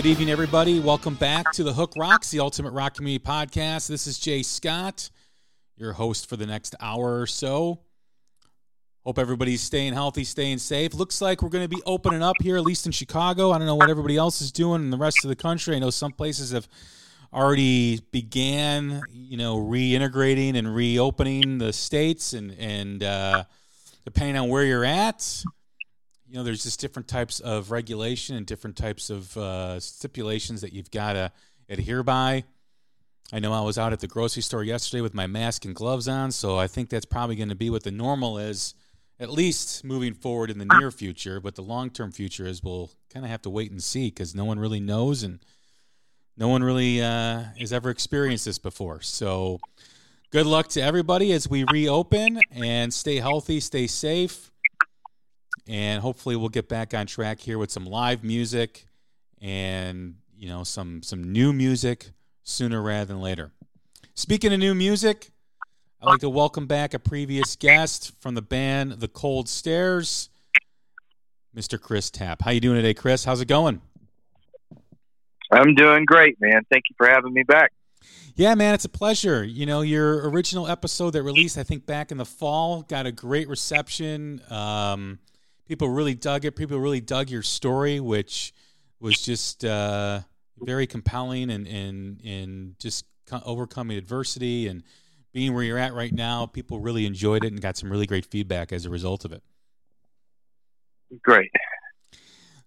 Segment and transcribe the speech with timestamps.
[0.00, 0.80] Good evening, everybody.
[0.80, 3.86] Welcome back to the Hook Rocks, the Ultimate Rock Community Podcast.
[3.86, 5.10] This is Jay Scott,
[5.76, 7.82] your host for the next hour or so.
[9.04, 10.94] Hope everybody's staying healthy, staying safe.
[10.94, 13.50] Looks like we're going to be opening up here, at least in Chicago.
[13.50, 15.76] I don't know what everybody else is doing in the rest of the country.
[15.76, 16.66] I know some places have
[17.30, 23.44] already began, you know, reintegrating and reopening the states, and and uh,
[24.06, 25.44] depending on where you're at,
[26.30, 30.72] you know, there's just different types of regulation and different types of uh, stipulations that
[30.72, 31.32] you've got to
[31.68, 32.44] adhere by.
[33.32, 36.06] I know I was out at the grocery store yesterday with my mask and gloves
[36.06, 38.74] on, so I think that's probably going to be what the normal is,
[39.18, 41.40] at least moving forward in the near future.
[41.40, 44.32] But the long term future is we'll kind of have to wait and see because
[44.32, 45.40] no one really knows and
[46.36, 49.00] no one really uh, has ever experienced this before.
[49.00, 49.58] So
[50.30, 54.50] good luck to everybody as we reopen and stay healthy, stay safe
[55.68, 58.86] and hopefully we'll get back on track here with some live music
[59.40, 62.10] and you know some some new music
[62.42, 63.50] sooner rather than later.
[64.14, 65.30] Speaking of new music,
[66.02, 70.30] I'd like to welcome back a previous guest from the band The Cold Stares,
[71.56, 71.80] Mr.
[71.80, 72.42] Chris Tapp.
[72.42, 73.24] How you doing today, Chris?
[73.24, 73.80] How's it going?
[75.52, 76.62] I'm doing great, man.
[76.70, 77.72] Thank you for having me back.
[78.36, 79.44] Yeah, man, it's a pleasure.
[79.44, 83.12] You know, your original episode that released, I think, back in the fall, got a
[83.12, 84.40] great reception.
[84.48, 85.18] Um,
[85.70, 86.56] people really dug it.
[86.56, 88.52] People really dug your story, which
[88.98, 90.18] was just uh,
[90.58, 93.04] very compelling and and and just
[93.46, 94.82] overcoming adversity and
[95.32, 96.44] being where you're at right now.
[96.44, 99.44] People really enjoyed it and got some really great feedback as a result of it.
[101.22, 101.52] Great.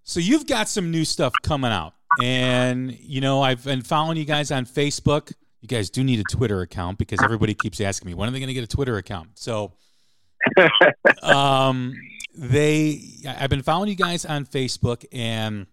[0.04, 4.26] So you've got some new stuff coming out, and you know I've been following you
[4.26, 5.34] guys on Facebook.
[5.60, 8.40] You guys do need a Twitter account because everybody keeps asking me when are they
[8.40, 9.32] going to get a Twitter account.
[9.36, 9.74] So,
[11.22, 11.94] um,
[12.36, 15.68] they I've been following you guys on Facebook and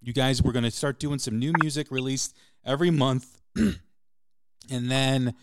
[0.00, 5.34] you guys were going to start doing some new music released every month and then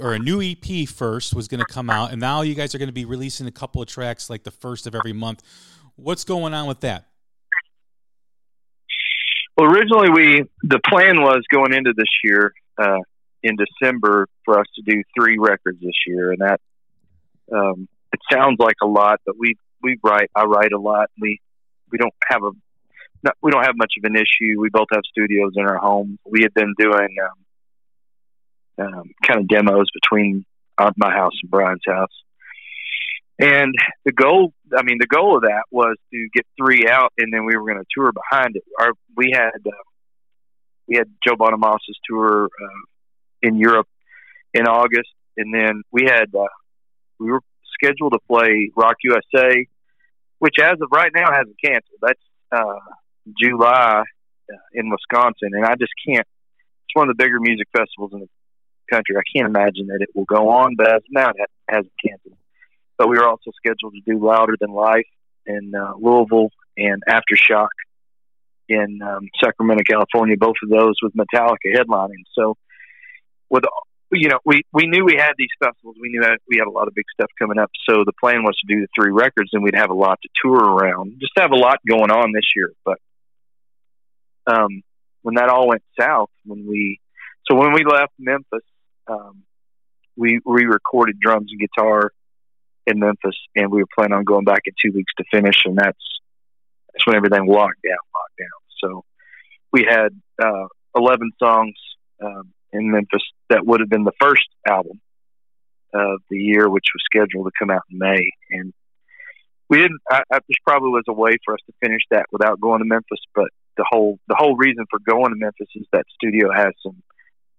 [0.00, 2.78] or a new EP first was going to come out and now you guys are
[2.78, 5.42] going to be releasing a couple of tracks like the first of every month.
[5.96, 7.08] What's going on with that?
[9.56, 13.00] Well, originally we the plan was going into this year uh,
[13.42, 16.60] in December for us to do three records this year, and that
[17.52, 20.30] um, it sounds like a lot, but we we write.
[20.34, 21.10] I write a lot.
[21.20, 21.40] We
[21.90, 22.50] we don't have a
[23.22, 24.60] not, we don't have much of an issue.
[24.60, 26.18] We both have studios in our home.
[26.24, 27.16] We had been doing
[28.78, 30.44] um, um, kind of demos between
[30.78, 32.12] our, my house and Brian's house.
[33.40, 33.74] And
[34.04, 37.44] the goal, I mean, the goal of that was to get three out, and then
[37.44, 38.64] we were going to tour behind it.
[38.80, 39.84] Our we had uh,
[40.88, 42.80] we had Joe Bonamassa's tour uh,
[43.42, 43.86] in Europe
[44.54, 46.48] in August, and then we had uh,
[47.20, 47.40] we were
[47.82, 49.66] scheduled to play Rock USA,
[50.38, 52.00] which as of right now hasn't canceled.
[52.02, 52.20] That's
[52.52, 52.78] uh,
[53.40, 54.02] July
[54.50, 56.26] uh, in Wisconsin, and I just can't.
[56.26, 58.28] It's one of the bigger music festivals in the
[58.90, 59.16] country.
[59.16, 62.38] I can't imagine that it will go on, but as of now, it hasn't canceled.
[62.96, 65.06] But we were also scheduled to do Louder Than Life
[65.46, 67.68] in uh, Louisville and Aftershock
[68.68, 70.36] in um, Sacramento, California.
[70.36, 72.24] Both of those with Metallica headlining.
[72.34, 72.56] So,
[73.50, 73.64] with
[74.10, 75.96] you know, we, we knew we had these festivals.
[76.00, 77.70] We knew that we had a lot of big stuff coming up.
[77.88, 80.28] So the plan was to do the three records, and we'd have a lot to
[80.42, 81.16] tour around.
[81.20, 82.72] Just have a lot going on this year.
[82.84, 82.98] But
[84.46, 84.82] um,
[85.22, 87.00] when that all went south, when we
[87.48, 88.64] so when we left Memphis,
[89.06, 89.42] um,
[90.16, 92.10] we re-recorded drums and guitar
[92.86, 95.56] in Memphis, and we were planning on going back in two weeks to finish.
[95.64, 96.20] And that's
[96.92, 98.48] that's when everything locked down, locked down.
[98.82, 99.04] So
[99.70, 101.74] we had uh, eleven songs.
[102.22, 105.00] Um, in Memphis that would have been the first album.
[105.94, 108.30] of the year, which was scheduled to come out in May.
[108.50, 108.72] And
[109.68, 110.00] we didn't.
[110.10, 112.84] I, I, this probably was a way for us to finish that without going to
[112.84, 113.20] Memphis.
[113.34, 117.02] But the whole the whole reason for going to Memphis is that studio has some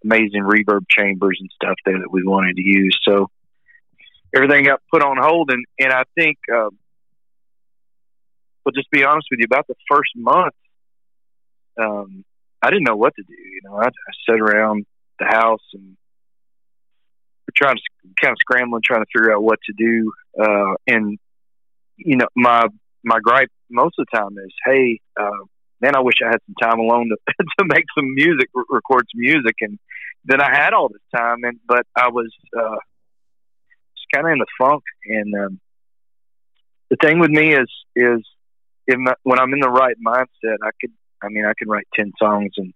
[0.04, 2.98] amazing reverb chambers and stuff there that we wanted to use.
[3.04, 3.30] So
[4.36, 6.38] everything got put on hold, and and I think.
[6.54, 6.78] Um,
[8.66, 10.54] but just be honest with you, about the first month,
[11.82, 12.24] um,
[12.62, 13.34] I didn't know what to do.
[13.34, 14.86] You know, I, I sat around
[15.20, 15.98] the house and
[17.48, 17.82] we're trying to
[18.22, 20.12] kind of scrambling, trying to figure out what to do.
[20.40, 21.18] Uh, and
[21.98, 22.68] you know, my
[23.04, 25.46] my gripe most of the time is, hey, uh,
[25.82, 29.22] man, I wish I had some time alone to to make some music, record some
[29.22, 29.80] music, and
[30.26, 32.80] then I had all this time, and but I was uh,
[33.96, 34.84] just kind of in the funk.
[35.06, 35.60] And um,
[36.90, 38.22] the thing with me is is
[38.90, 42.14] my, when I'm in the right mindset, I could I mean, I can write 10
[42.22, 42.74] songs in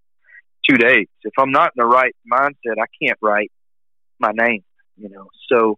[0.68, 1.08] two days.
[1.24, 3.52] If I'm not in the right mindset, I can't write
[4.20, 4.64] my name,
[4.98, 5.28] you know.
[5.52, 5.78] So,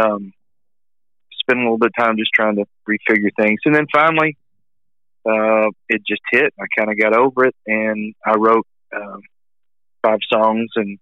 [0.00, 0.32] um,
[1.40, 3.60] spend a little bit of time just trying to refigure things.
[3.64, 4.36] And then finally,
[5.24, 6.52] uh, it just hit.
[6.58, 9.20] I kind of got over it and I wrote, um,
[10.02, 10.98] five songs in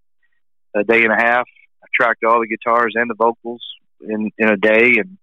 [0.75, 1.47] a day and a half.
[1.82, 3.62] I tracked all the guitars and the vocals
[4.00, 5.19] in, in a day and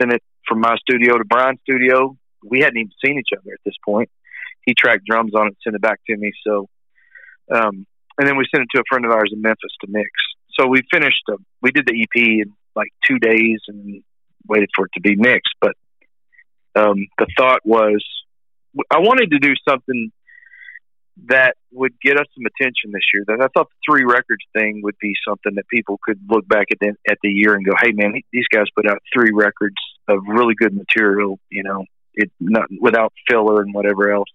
[0.00, 2.16] sent it from my studio to Brian's studio.
[2.44, 4.10] We hadn't even seen each other at this point
[4.64, 6.32] he tracked drums on it, sent it back to me.
[6.46, 6.68] So,
[7.50, 7.86] um,
[8.18, 10.10] and then we sent it to a friend of ours in Memphis to mix.
[10.58, 11.22] So we finished.
[11.30, 14.02] Uh, we did the EP in like two days and
[14.46, 15.54] waited for it to be mixed.
[15.60, 15.74] But
[16.74, 18.04] um, the thought was,
[18.90, 20.12] I wanted to do something
[21.28, 23.24] that would get us some attention this year.
[23.26, 26.66] That I thought the three records thing would be something that people could look back
[26.70, 29.76] at the, at the year and go, "Hey, man, these guys put out three records
[30.08, 31.84] of really good material." You know,
[32.14, 34.28] it not without filler and whatever else.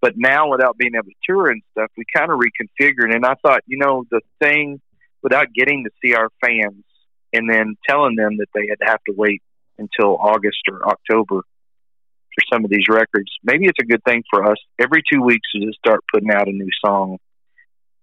[0.00, 3.14] But now, without being able to tour and stuff, we kind of reconfigured.
[3.14, 4.80] And I thought, you know, the thing
[5.22, 6.84] without getting to see our fans
[7.32, 9.42] and then telling them that they had to have to wait
[9.76, 14.50] until August or October for some of these records, maybe it's a good thing for
[14.50, 17.18] us every two weeks to just start putting out a new song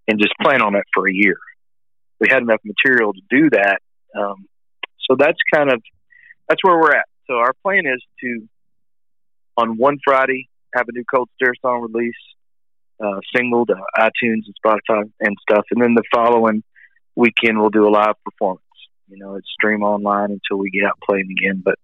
[0.08, 1.38] and just plan on it for a year.
[2.20, 3.80] We had enough material to do that.
[4.18, 4.48] Um,
[5.10, 5.82] so that's kind of
[6.48, 7.06] that's where we're at.
[7.28, 8.48] So our plan is to
[9.58, 12.14] on one Friday have a new Cold Stare song release,
[13.04, 16.64] uh, single to iTunes and Spotify and stuff, and then the following
[17.16, 18.62] weekend we'll do a live performance.
[19.08, 21.62] You know, it's stream online until we get out playing again.
[21.64, 21.76] But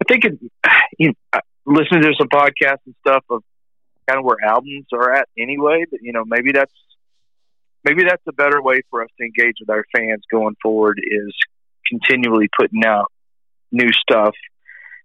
[0.00, 0.38] I think it,
[0.98, 3.42] you know, listening to some podcasts and stuff of
[4.06, 5.84] kind of where albums are at anyway.
[5.90, 6.72] But you know, maybe that's
[7.84, 11.34] maybe that's a better way for us to engage with our fans going forward is
[11.88, 13.10] continually putting out
[13.72, 14.34] new stuff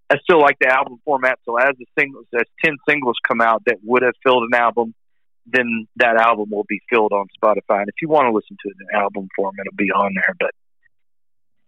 [0.10, 1.40] I still like the album format.
[1.46, 4.94] So as the singles, as ten singles come out that would have filled an album,
[5.46, 7.82] then that album will be filled on Spotify.
[7.82, 10.36] And if you want to listen to it in album form, it'll be on there.
[10.40, 10.52] But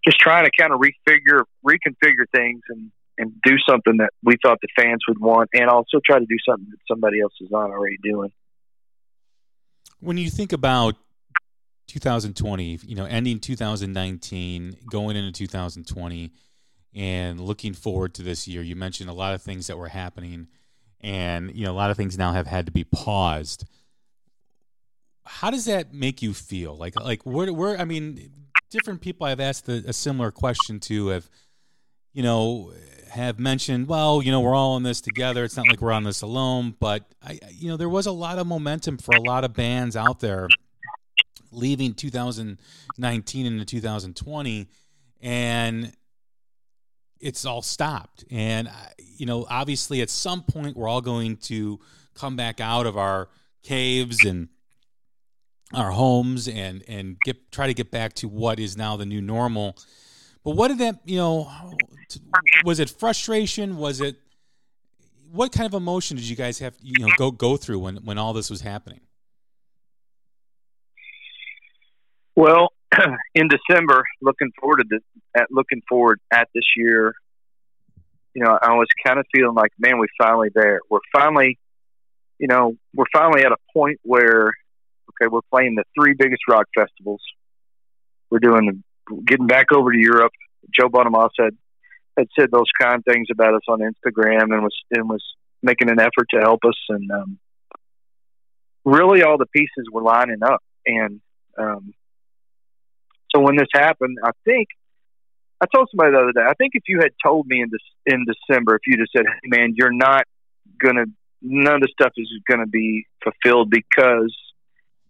[0.04, 4.58] just trying to kind of refigure, reconfigure things, and and do something that we thought
[4.62, 7.70] the fans would want, and also try to do something that somebody else is not
[7.70, 8.32] already doing.
[10.00, 10.96] When you think about
[11.88, 16.32] 2020, you know, ending 2019, going into 2020
[16.94, 18.62] and looking forward to this year.
[18.62, 20.48] You mentioned a lot of things that were happening,
[21.00, 23.66] and you know a lot of things now have had to be paused.
[25.26, 26.76] How does that make you feel?
[26.76, 27.80] Like, like where, where?
[27.80, 28.32] I mean,
[28.70, 31.30] different people I've asked a, a similar question to have,
[32.14, 32.74] you know,
[33.12, 35.44] have mentioned, well, you know, we're all in this together.
[35.44, 38.40] It's not like we're on this alone, but I, you know, there was a lot
[38.40, 40.48] of momentum for a lot of bands out there
[41.52, 44.68] leaving 2019 into 2020
[45.22, 45.94] and
[47.22, 48.26] it's all stopped.
[48.32, 51.80] And, uh, you know, obviously at some point we're all going to
[52.16, 53.30] come back out of our
[53.64, 54.50] caves and
[55.74, 59.22] our homes and, and get, try to get back to what is now the new
[59.22, 59.78] normal.
[60.44, 61.50] But what did that, you know,
[62.66, 63.78] was it frustration?
[63.78, 64.18] Was it,
[65.32, 68.18] what kind of emotion did you guys have, you know, go, go through when, when
[68.18, 69.00] all this was happening?
[72.36, 72.74] Well,
[73.36, 75.02] in December, looking forward to this,
[75.36, 77.14] at looking forward at this year,
[78.34, 80.80] you know, I was kind of feeling like, man, we're finally there.
[80.90, 81.60] We're finally,
[82.40, 84.52] you know, we're finally at a point where,
[85.10, 87.22] okay, we're playing the three biggest rock festivals.
[88.30, 88.84] We're doing
[89.26, 90.32] getting back over to Europe.
[90.74, 91.58] Joe Bonamassa had
[92.18, 95.24] had said those kind things about us on Instagram and was and was
[95.64, 97.40] making an effort to help us and um,
[98.84, 101.22] really all the pieces were lining up and
[101.58, 101.94] um,
[103.34, 104.68] so when this happened, I think
[105.62, 106.42] I told somebody the other day.
[106.48, 107.70] I think if you had told me in
[108.06, 110.26] in December, if you just said, "Hey, man, you're not
[110.80, 111.06] gonna,
[111.42, 114.36] none of the stuff is gonna be fulfilled because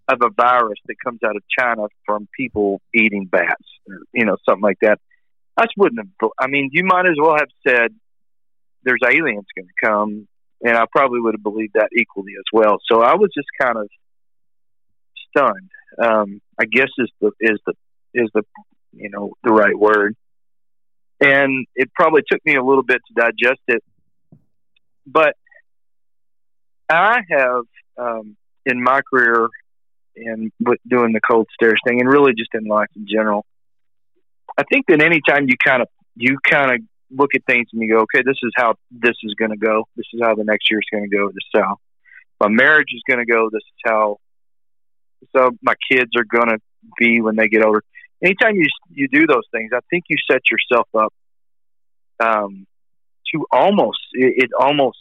[0.10, 4.36] of a virus that comes out of China from people eating bats, or, you know,
[4.48, 5.00] something like that.
[5.58, 6.30] I just wouldn't have.
[6.40, 7.94] I mean, you might as well have said
[8.84, 10.28] there's aliens going to come,
[10.62, 12.78] and I probably would have believed that equally as well.
[12.92, 13.88] So I was just kind of
[15.30, 15.70] stunned.
[16.01, 17.74] Um, I guess is the is the
[18.13, 18.44] is the
[18.94, 20.15] you know the right word,
[21.20, 23.84] and it probably took me a little bit to digest it,
[25.06, 25.36] but
[26.89, 27.63] I have
[27.98, 29.48] um, in my career
[30.15, 30.51] and
[30.88, 33.46] doing the cold stares thing, and really just in life in general.
[34.58, 37.89] I think that anytime you kind of you kind of look at things and you
[37.89, 39.86] go, okay, this is how this is going to go.
[39.96, 41.27] This is how the next year is going to go.
[41.27, 41.77] This is how
[42.39, 43.50] my marriage is going to go.
[43.51, 44.18] This is how
[45.36, 46.60] so my kids are going to
[46.98, 47.84] be when they get older.
[48.24, 51.13] Anytime you you do those things, I think you set yourself up
[52.20, 52.68] um,
[53.34, 54.98] to almost it, it almost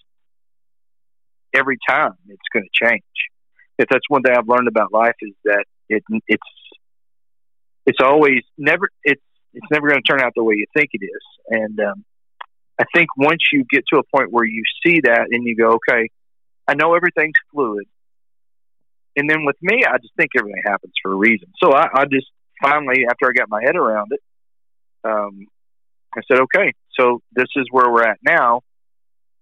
[1.54, 3.02] every time it's going to change.
[3.78, 6.42] If that's one thing I've learned about life is that it it's
[7.86, 9.22] it's always never it's
[9.52, 11.22] it's never going to turn out the way you think it is.
[11.48, 12.04] And um,
[12.78, 15.72] I think once you get to a point where you see that and you go,
[15.72, 16.08] okay,
[16.68, 17.86] I know everything's fluid.
[19.16, 21.48] And then with me, I just think everything happens for a reason.
[21.62, 22.28] So I, I just
[22.60, 24.20] finally, after I got my head around it,
[25.04, 25.46] um,
[26.16, 28.62] I said, okay, so this is where we're at now.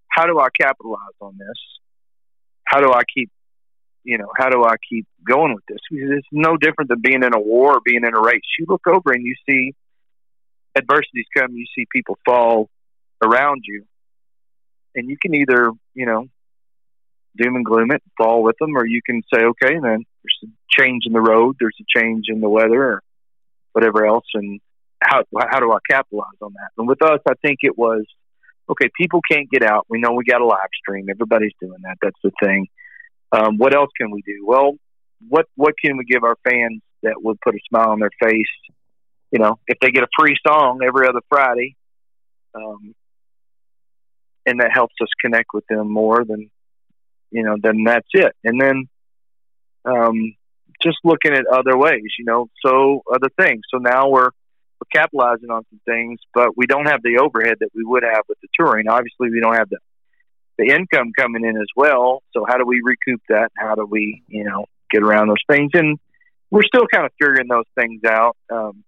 [0.08, 1.58] How do I capitalize on this?
[2.64, 3.30] How do I keep,
[4.04, 5.78] you know, how do I keep going with this?
[5.90, 8.42] Because it's no different than being in a war or being in a race.
[8.58, 9.74] You look over and you see
[10.76, 12.68] adversities come, you see people fall
[13.22, 13.84] around you,
[14.94, 16.26] and you can either, you know,
[17.36, 20.38] doom and gloom it, fall with them, or you can say, okay, and then there's
[20.44, 23.02] a change in the road, there's a change in the weather, or
[23.78, 24.60] whatever else, and
[25.02, 26.70] how how do I capitalize on that?
[26.76, 28.04] And with us, I think it was
[28.68, 28.90] okay.
[28.96, 29.86] People can't get out.
[29.88, 31.06] We know we got a live stream.
[31.10, 31.98] Everybody's doing that.
[32.02, 32.66] That's the thing.
[33.32, 34.44] Um, what else can we do?
[34.46, 34.72] Well,
[35.28, 38.46] what what can we give our fans that would put a smile on their face
[39.30, 41.76] you know, if they get a free song every other Friday,
[42.54, 42.94] um,
[44.46, 46.50] and that helps us connect with them more, then
[47.30, 48.34] you know, then that's it.
[48.42, 48.88] And then
[49.84, 50.34] um,
[50.82, 53.62] just looking at other ways, you know, so other things.
[53.72, 54.30] So now we're
[54.80, 58.22] we're capitalizing on some things, but we don't have the overhead that we would have
[58.28, 58.88] with the touring.
[58.88, 59.78] Obviously, we don't have the
[60.58, 62.22] the income coming in as well.
[62.32, 63.50] So how do we recoup that?
[63.56, 65.70] How do we, you know, get around those things?
[65.74, 65.98] And
[66.50, 68.36] we're still kind of figuring those things out.
[68.50, 68.84] Um,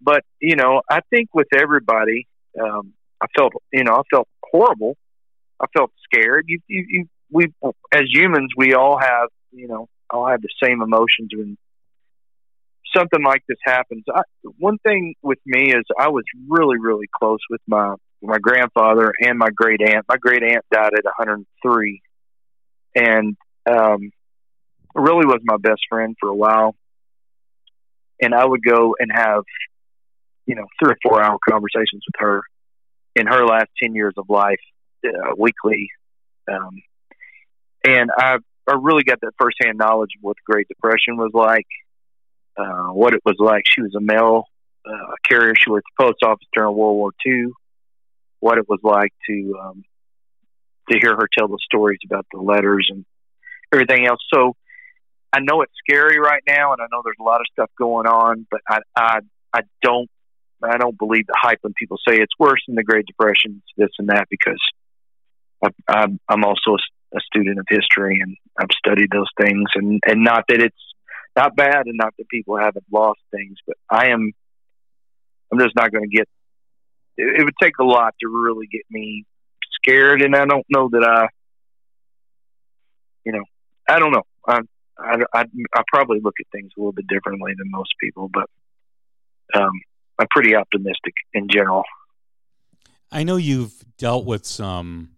[0.00, 2.26] but you know, I think with everybody,
[2.60, 4.96] um, I felt you know I felt horrible.
[5.60, 6.44] I felt scared.
[6.46, 7.52] You, you, you, we
[7.92, 11.56] as humans, we all have you know all have the same emotions when
[12.96, 14.04] something like this happens.
[14.14, 14.22] I,
[14.58, 19.38] one thing with me is I was really really close with my my grandfather and
[19.38, 20.04] my great aunt.
[20.08, 22.02] My great aunt died at 103,
[22.94, 23.36] and
[23.70, 24.10] um,
[24.94, 26.74] really was my best friend for a while.
[28.20, 29.44] And I would go and have
[30.46, 32.42] you know three or four hour conversations with her
[33.14, 34.60] in her last ten years of life
[35.06, 35.88] uh, weekly,
[36.50, 36.82] um,
[37.84, 38.38] and I
[38.68, 41.66] I really got that firsthand knowledge of what the Great Depression was like,
[42.56, 43.62] uh, what it was like.
[43.66, 44.44] She was a mail
[44.86, 45.54] uh, carrier.
[45.56, 47.46] She worked at the post office during World War II.
[48.40, 49.84] What it was like to um,
[50.90, 53.04] to hear her tell the stories about the letters and
[53.72, 54.20] everything else.
[54.32, 54.54] So
[55.32, 58.06] I know it's scary right now, and I know there's a lot of stuff going
[58.06, 59.18] on, but I I,
[59.52, 60.08] I don't
[60.62, 63.90] I don't believe the hype when people say it's worse than the Great Depression, this
[63.98, 64.60] and that, because
[65.88, 66.76] I, I'm also
[67.14, 70.76] a student of history and I've studied those things, and and not that it's
[71.36, 74.32] not bad, and not that people haven't lost things, but I am.
[75.52, 76.28] I'm just not going to get.
[77.16, 79.24] It, it would take a lot to really get me
[79.80, 81.28] scared, and I don't know that I.
[83.24, 83.44] You know,
[83.88, 84.24] I don't know.
[84.46, 84.60] I
[84.98, 88.46] I I, I probably look at things a little bit differently than most people, but
[89.54, 89.70] um,
[90.18, 91.84] I'm pretty optimistic in general.
[93.10, 95.12] I know you've dealt with some,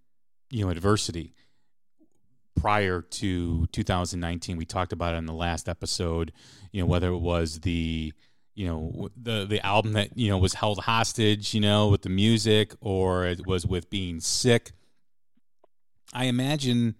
[0.50, 1.35] you know, adversity
[2.60, 4.56] prior to 2019.
[4.56, 6.32] We talked about it in the last episode.
[6.72, 8.12] You know, whether it was the,
[8.54, 12.08] you know, the the album that you know was held hostage, you know, with the
[12.08, 14.72] music, or it was with being sick.
[16.12, 16.96] I imagine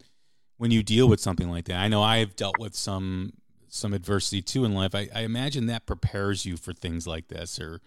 [0.57, 1.77] when you deal with something like that.
[1.77, 3.33] I know I've dealt with some
[3.71, 7.59] some adversity too in life, I, I imagine that prepares you for things like this
[7.61, 7.81] or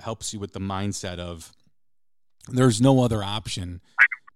[0.00, 1.52] helps you with the mindset of
[2.48, 3.80] there's no other option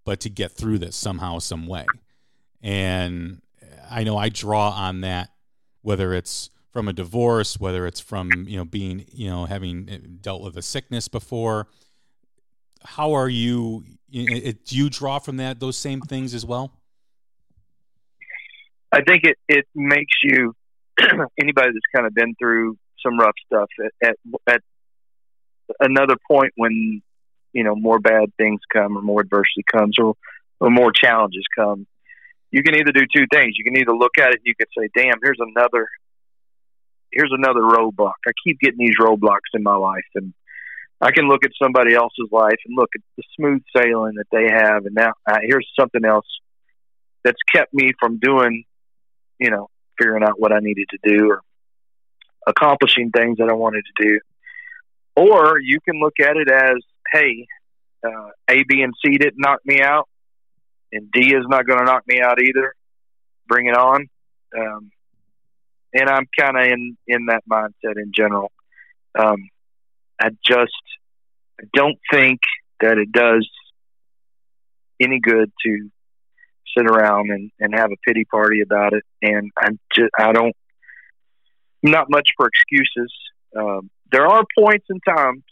[0.04, 1.86] but to get through this somehow, some way.
[2.62, 3.42] And
[3.90, 5.30] I know I draw on that,
[5.82, 9.98] whether it's from a divorce, whether it's from you know being you know having eh,
[10.20, 11.68] dealt with a sickness before.
[12.84, 13.84] How are you?
[14.10, 16.72] Do you draw from that those same things as well?
[18.90, 20.54] I think it it makes you
[21.40, 23.68] anybody that's kind of been through some rough stuff
[24.02, 24.16] at, at
[24.46, 24.60] at
[25.80, 27.02] another point when
[27.52, 30.14] you know more bad things come or more adversity comes or
[30.60, 31.86] or more challenges come.
[32.52, 33.56] You can either do two things.
[33.58, 35.88] You can either look at it and you can say, "Damn, here's another
[37.10, 38.14] here's another roadblock.
[38.26, 40.32] I keep getting these roadblocks in my life, and
[41.00, 44.48] I can look at somebody else's life and look at the smooth sailing that they
[44.50, 46.26] have, and now uh, here's something else
[47.24, 48.64] that's kept me from doing,
[49.38, 49.68] you know,
[49.98, 51.40] figuring out what I needed to do or
[52.46, 54.20] accomplishing things that I wanted to do.
[55.16, 56.76] Or you can look at it as,
[57.12, 57.46] hey,
[58.04, 60.08] uh, A, B, and C didn't knock me out,
[60.92, 62.74] and D is not going to knock me out either.
[63.48, 64.08] Bring it on.
[64.56, 64.90] Um,
[65.94, 68.50] and I'm kind of in in that mindset in general.
[69.18, 69.48] Um,
[70.20, 70.72] I just
[71.60, 72.40] I don't think
[72.80, 73.48] that it does
[75.00, 75.90] any good to
[76.76, 79.04] sit around and, and have a pity party about it.
[79.20, 80.56] And I just I don't
[81.82, 83.12] not much for excuses.
[83.56, 85.42] Um, there are points and times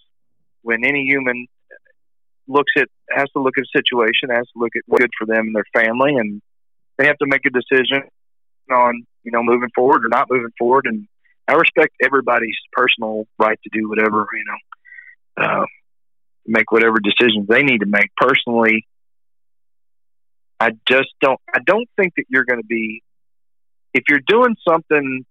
[0.63, 1.47] when any human
[2.47, 5.27] looks at has to look at a situation, has to look at what's good for
[5.27, 6.41] them and their family, and
[6.99, 8.03] they have to make a decision
[8.71, 10.87] on you know moving forward or not moving forward.
[10.87, 11.07] And
[11.49, 15.67] I respect everybody's personal right to do whatever you know, uh,
[16.47, 18.11] make whatever decisions they need to make.
[18.17, 18.87] Personally,
[20.59, 21.41] I just don't.
[21.53, 23.03] I don't think that you're going to be
[23.95, 25.25] if you're doing something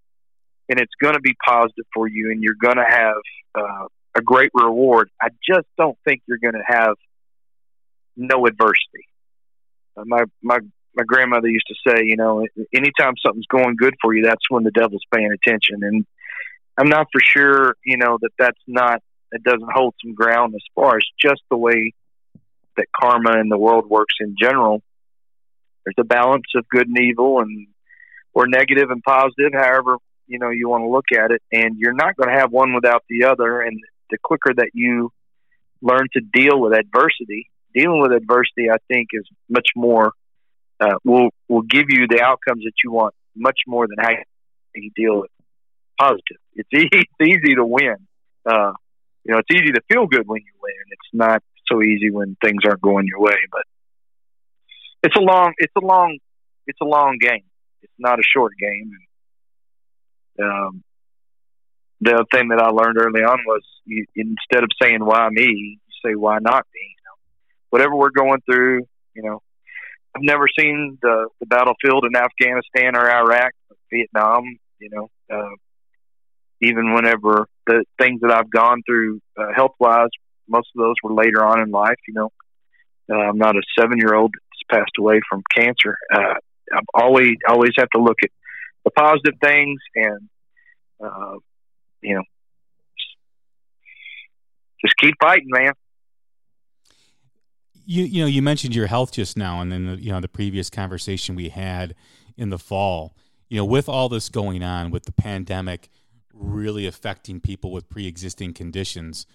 [0.69, 3.15] and it's going to be positive for you and you're going to have
[3.55, 3.87] uh,
[4.19, 5.09] a great reward.
[5.21, 6.95] I just don't think you're going to have
[8.15, 9.05] no adversity.
[9.97, 10.59] Uh, my my
[10.95, 14.63] my grandmother used to say, you know, anytime something's going good for you, that's when
[14.63, 15.83] the devil's paying attention.
[15.83, 16.05] And
[16.77, 20.63] I'm not for sure, you know, that that's not, it doesn't hold some ground as
[20.73, 21.93] far as just the way
[22.75, 24.81] that karma and the world works in general.
[25.85, 27.67] There's a balance of good and evil and,
[28.33, 29.97] or negative and positive, however,
[30.27, 31.41] you know, you want to look at it.
[31.51, 33.61] And you're not going to have one without the other.
[33.61, 35.11] And the quicker that you
[35.81, 40.11] learn to deal with adversity, dealing with adversity, I think, is much more
[40.79, 44.11] uh, will will give you the outcomes that you want much more than how
[44.75, 45.31] you deal with
[45.99, 46.37] positive.
[46.53, 47.95] It's easy, it's easy to win.
[48.45, 48.73] Uh,
[49.23, 50.73] you know, it's easy to feel good when you win.
[50.91, 53.35] It's not so easy when things aren't going your way.
[53.51, 53.63] But
[55.03, 56.17] it's a long, it's a long,
[56.67, 57.43] it's a long game.
[57.81, 58.91] It's not a short game.
[60.37, 60.83] And, um,
[62.01, 65.77] the thing that I learned early on was you, instead of saying why me, you
[66.05, 66.81] say why not me.
[66.81, 67.17] You know,
[67.69, 69.41] whatever we're going through, you know,
[70.15, 74.43] I've never seen the, the battlefield in Afghanistan or Iraq, or Vietnam.
[74.79, 75.55] You know, uh,
[76.61, 80.09] even whenever the things that I've gone through uh, health wise,
[80.47, 81.99] most of those were later on in life.
[82.07, 82.29] You know,
[83.11, 85.97] uh, I'm not a seven year old that's passed away from cancer.
[86.13, 86.35] Uh,
[86.73, 88.29] I've always always have to look at
[88.85, 90.29] the positive things and
[91.03, 91.35] uh,
[92.01, 92.23] you know
[94.81, 95.73] just keep fighting, man
[97.89, 100.27] you you know you mentioned your health just now, and then the, you know the
[100.27, 101.95] previous conversation we had
[102.37, 103.15] in the fall.
[103.49, 105.89] You know, with all this going on, with the pandemic
[106.31, 109.25] really affecting people with pre-existing conditions,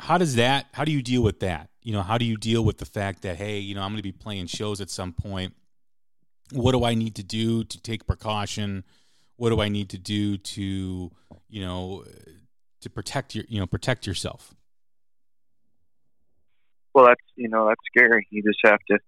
[0.00, 0.66] how does that?
[0.72, 1.70] How do you deal with that?
[1.80, 3.98] You know, how do you deal with the fact that hey, you know, I'm going
[3.98, 5.54] to be playing shows at some point.
[6.50, 8.82] What do I need to do to take precaution?
[9.36, 11.12] What do I need to do to,
[11.48, 12.04] you know,
[12.80, 14.54] to protect your, you know, protect yourself?
[16.98, 18.26] well, that's you know that's scary.
[18.30, 18.98] You just have to.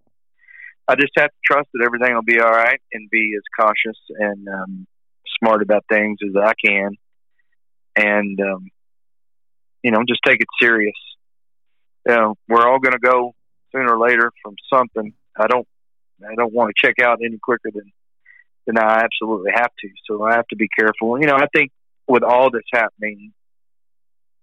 [0.87, 3.99] I just have to trust that everything will be all right and be as cautious
[4.17, 4.87] and um,
[5.39, 6.93] smart about things as I can,
[7.97, 8.71] and um,
[9.83, 10.95] you know just take it serious.
[12.07, 13.35] You know, we're all going to go
[13.73, 15.13] sooner or later from something.
[15.37, 15.67] I don't.
[16.23, 17.91] I don't want to check out any quicker than
[18.67, 19.89] than I absolutely have to.
[20.07, 21.21] So I have to be careful.
[21.21, 21.73] You know, I think
[22.11, 23.33] with all that's happening,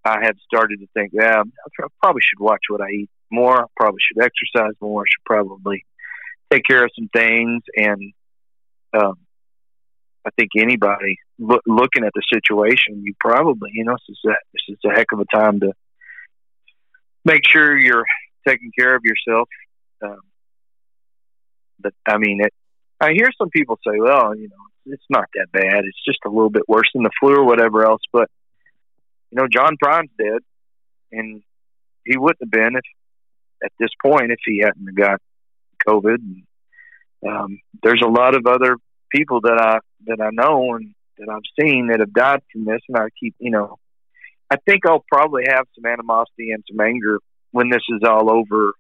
[0.06, 3.63] I have started to think, yeah, I probably should watch what I eat more.
[3.63, 5.01] I probably should exercise more.
[5.01, 5.84] I should probably
[6.49, 7.62] take care of some things.
[7.75, 8.13] And
[8.97, 9.17] um,
[10.25, 14.36] I think anybody lo- looking at the situation, you probably, you know, this is a,
[14.53, 15.73] this is a heck of a time to
[17.25, 18.06] make sure you're
[18.47, 19.49] taking care of yourself.
[20.01, 20.21] Um,
[21.82, 22.53] but I mean, it,
[23.01, 25.84] I hear some people say, well, you know, it's not that bad.
[25.86, 28.02] It's just a little bit worse than the flu or whatever else.
[28.12, 28.30] But
[29.32, 30.41] you know, John Prine's dead,
[31.12, 31.41] and
[32.06, 32.86] he wouldn't have been if
[33.63, 35.19] at this point if he hadn't got
[35.88, 36.15] COVID.
[36.15, 36.43] And,
[37.28, 38.78] um, there's a lot of other
[39.12, 42.82] people that I that I know and that I've seen that have died from this,
[42.88, 43.78] and I keep you know,
[44.50, 47.19] I think I'll probably have some animosity and some anger
[47.52, 48.73] when this is all over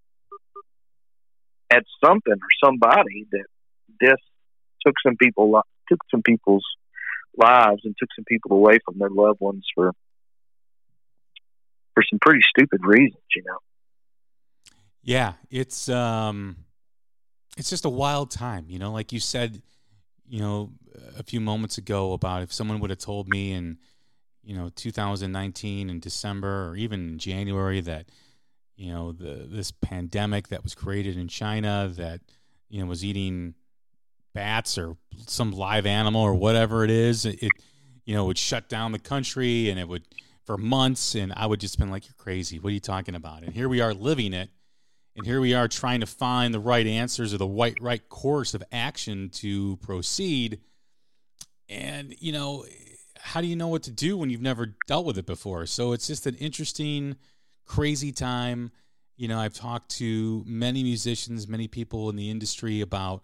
[1.69, 3.45] at something or somebody that
[3.99, 4.17] this
[4.85, 5.51] took some people
[5.89, 6.65] took some people's
[7.35, 9.91] lives and took some people away from their loved ones for
[11.93, 13.57] for some pretty stupid reasons, you know.
[15.01, 16.57] Yeah, it's um
[17.57, 19.61] it's just a wild time, you know, like you said,
[20.27, 20.71] you know,
[21.17, 23.77] a few moments ago about if someone would have told me in
[24.43, 28.07] you know 2019 in December or even January that
[28.75, 32.21] you know the this pandemic that was created in China that
[32.69, 33.55] you know was eating
[34.33, 37.39] bats or some live animal or whatever it is it,
[38.05, 40.03] you know would shut down the country and it would
[40.45, 42.57] for months and I would just been like you're crazy.
[42.57, 43.43] What are you talking about?
[43.43, 44.49] And here we are living it
[45.17, 48.53] and here we are trying to find the right answers or the right right course
[48.53, 50.61] of action to proceed.
[51.67, 52.65] And you know
[53.19, 55.65] how do you know what to do when you've never dealt with it before?
[55.65, 57.17] So it's just an interesting
[57.65, 58.71] crazy time.
[59.17, 63.23] You know i've talked to many musicians many people in the industry about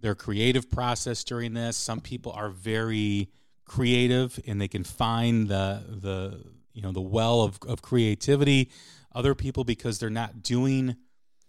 [0.00, 1.76] their creative process during this.
[1.76, 3.30] Some people are very
[3.64, 8.70] creative and they can find the the you know the well of, of creativity.
[9.14, 10.96] Other people because they're not doing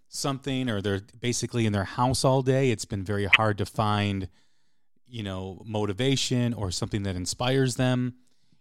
[0.08, 4.28] something or they're basically in their house all day it's been very hard to find
[5.06, 8.14] you know motivation or something that inspires them.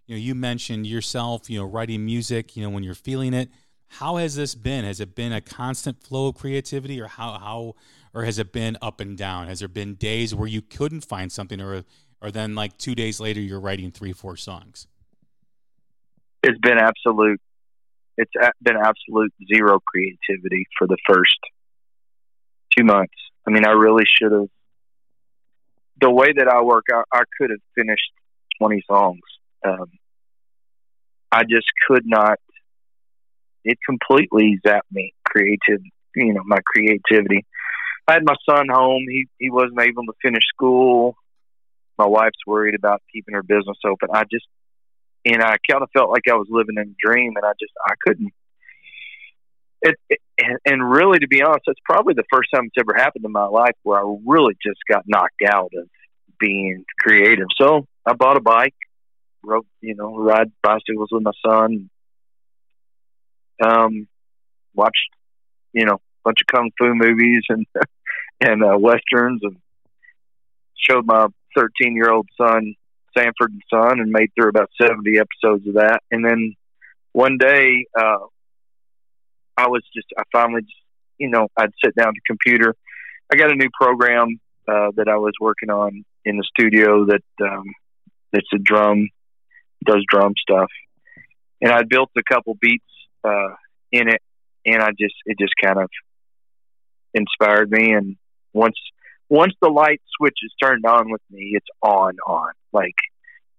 [0.05, 3.49] You know you mentioned yourself you know writing music you know when you're feeling it.
[3.93, 4.85] How has this been?
[4.85, 7.75] Has it been a constant flow of creativity or how how
[8.13, 11.31] or has it been up and down has there been days where you couldn't find
[11.31, 11.83] something or
[12.21, 14.87] or then like 2 days later you're writing 3 4 songs
[16.43, 17.41] it's been absolute
[18.17, 21.39] it's been absolute zero creativity for the first
[22.77, 23.13] 2 months
[23.47, 24.47] i mean i really should have
[26.01, 28.11] the way that I work, I, I could have finished
[28.59, 29.21] 20 songs.
[29.65, 29.87] Um,
[31.31, 32.39] I just could not.
[33.63, 35.81] It completely zapped me, creative.
[36.15, 37.45] You know, my creativity.
[38.09, 39.05] I had my son home.
[39.07, 41.15] He he wasn't able to finish school.
[41.99, 44.09] My wife's worried about keeping her business open.
[44.11, 44.47] I just,
[45.25, 47.73] and I kind of felt like I was living in a dream, and I just
[47.85, 48.33] I couldn't.
[49.83, 50.19] It, it
[50.65, 53.45] and really, to be honest, that's probably the first time it's ever happened in my
[53.45, 55.87] life where I really just got knocked out of
[56.39, 57.47] being creative.
[57.61, 58.75] So I bought a bike,
[59.43, 61.91] rode, you know, ride bicycles with my son.
[63.63, 64.07] Um,
[64.73, 65.09] watched,
[65.73, 67.65] you know, bunch of kung fu movies and
[68.41, 69.57] and uh, westerns, and
[70.77, 72.75] showed my 13 year old son
[73.17, 75.99] Sanford and Son, and made through about 70 episodes of that.
[76.11, 76.55] And then
[77.11, 78.25] one day, uh,
[79.57, 80.73] I was just, I finally, just,
[81.17, 82.75] you know, I'd sit down at the computer.
[83.31, 87.23] I got a new program uh, that I was working on in the studio that
[87.41, 87.65] um,
[88.31, 89.09] that's a drum,
[89.85, 90.69] does drum stuff,
[91.61, 92.83] and I built a couple beats
[93.23, 93.55] uh,
[93.91, 94.21] in it,
[94.65, 95.89] and I just it just kind of
[97.13, 97.93] inspired me.
[97.93, 98.15] And
[98.53, 98.77] once
[99.29, 102.51] once the light switch is turned on with me, it's on on.
[102.73, 102.95] Like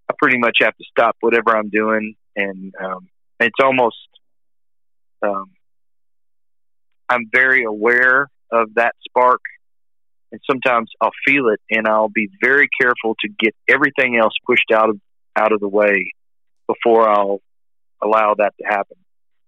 [0.09, 3.07] I pretty much have to stop whatever I'm doing, and um,
[3.39, 3.97] it's almost
[5.21, 5.51] um,
[7.09, 9.41] I'm very aware of that spark,
[10.31, 14.71] and sometimes I'll feel it, and I'll be very careful to get everything else pushed
[14.73, 14.99] out of
[15.35, 16.13] out of the way
[16.67, 17.41] before I'll
[18.03, 18.97] allow that to happen,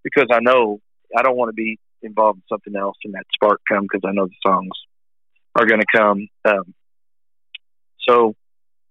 [0.03, 0.79] because I know
[1.17, 4.13] I don't want to be involved in something else and that spark come because I
[4.13, 4.71] know the songs
[5.55, 6.27] are going to come.
[6.45, 6.73] Um,
[8.07, 8.35] so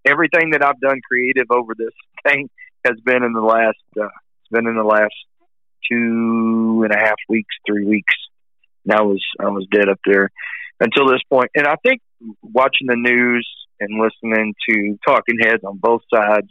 [0.04, 1.94] everything that I've done creative over this
[2.26, 2.48] thing
[2.84, 5.14] has been in the last uh, it's been in the last
[5.90, 8.14] two and a half weeks, three weeks.
[8.84, 10.30] And I was I was dead up there
[10.80, 11.50] until this point.
[11.54, 12.00] And I think
[12.42, 13.48] watching the news
[13.80, 16.50] and listening to talking heads on both sides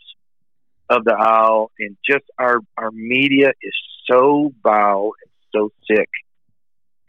[0.89, 3.74] of the aisle and just our our media is
[4.10, 6.10] so vile and so sick.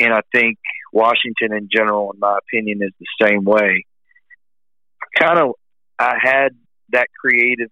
[0.03, 0.59] And I think
[0.93, 3.85] Washington in general, in my opinion, is the same way.
[5.17, 5.53] Kind of,
[5.97, 6.57] I had
[6.91, 7.71] that creative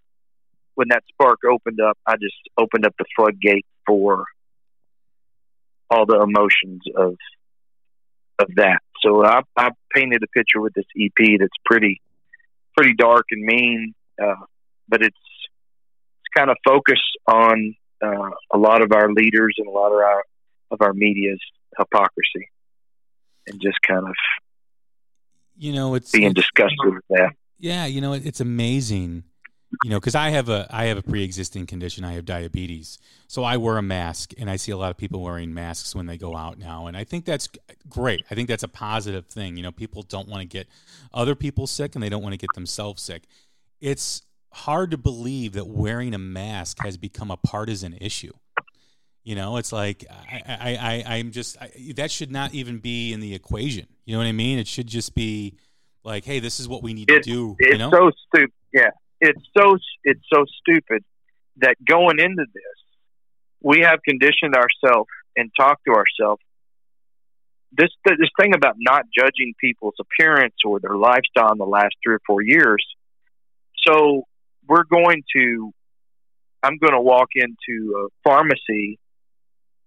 [0.76, 1.98] when that spark opened up.
[2.06, 4.26] I just opened up the floodgate for
[5.90, 7.16] all the emotions of
[8.38, 8.78] of that.
[9.02, 12.00] So I, I painted a picture with this EP that's pretty,
[12.76, 14.44] pretty dark and mean, uh,
[14.88, 19.70] but it's it's kind of focused on uh, a lot of our leaders and a
[19.70, 20.22] lot of our
[20.70, 21.40] of our media's
[21.78, 22.50] hypocrisy,
[23.46, 24.14] and just kind of
[25.56, 27.32] you know it's being it's, disgusted with that.
[27.58, 29.24] Yeah, you know it's amazing
[29.84, 32.04] you know because i have a i have a pre-existing condition.
[32.04, 32.98] I have diabetes.
[33.28, 36.06] So i wear a mask and i see a lot of people wearing masks when
[36.06, 37.48] they go out now and i think that's
[37.88, 38.24] great.
[38.30, 39.56] I think that's a positive thing.
[39.56, 40.66] You know people don't want to get
[41.12, 43.24] other people sick and they don't want to get themselves sick.
[43.80, 48.32] It's hard to believe that wearing a mask has become a partisan issue
[49.22, 53.12] you know it's like i i, I i'm just I, that should not even be
[53.12, 55.54] in the equation you know what i mean it should just be
[56.04, 57.56] like, hey, this is what we need to do.
[57.58, 57.90] It's you know?
[57.90, 58.52] so stupid.
[58.72, 61.04] Yeah, it's so it's so stupid
[61.58, 62.62] that going into this,
[63.60, 66.42] we have conditioned ourselves and talked to ourselves.
[67.72, 72.14] This this thing about not judging people's appearance or their lifestyle in the last three
[72.14, 72.84] or four years.
[73.86, 74.24] So
[74.66, 75.72] we're going to.
[76.62, 78.98] I'm going to walk into a pharmacy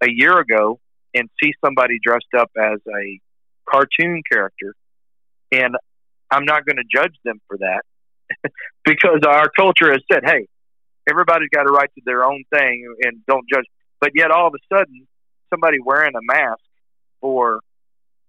[0.04, 0.78] a year ago
[1.14, 3.20] and see somebody dressed up as a
[3.68, 4.74] cartoon character,
[5.52, 5.74] and
[6.30, 7.82] I'm not going to judge them for that
[8.84, 10.46] because our culture has said, "Hey,
[11.08, 13.64] everybody's got a right to their own thing and don't judge."
[14.00, 15.06] But yet, all of a sudden,
[15.50, 16.60] somebody wearing a mask
[17.20, 17.60] for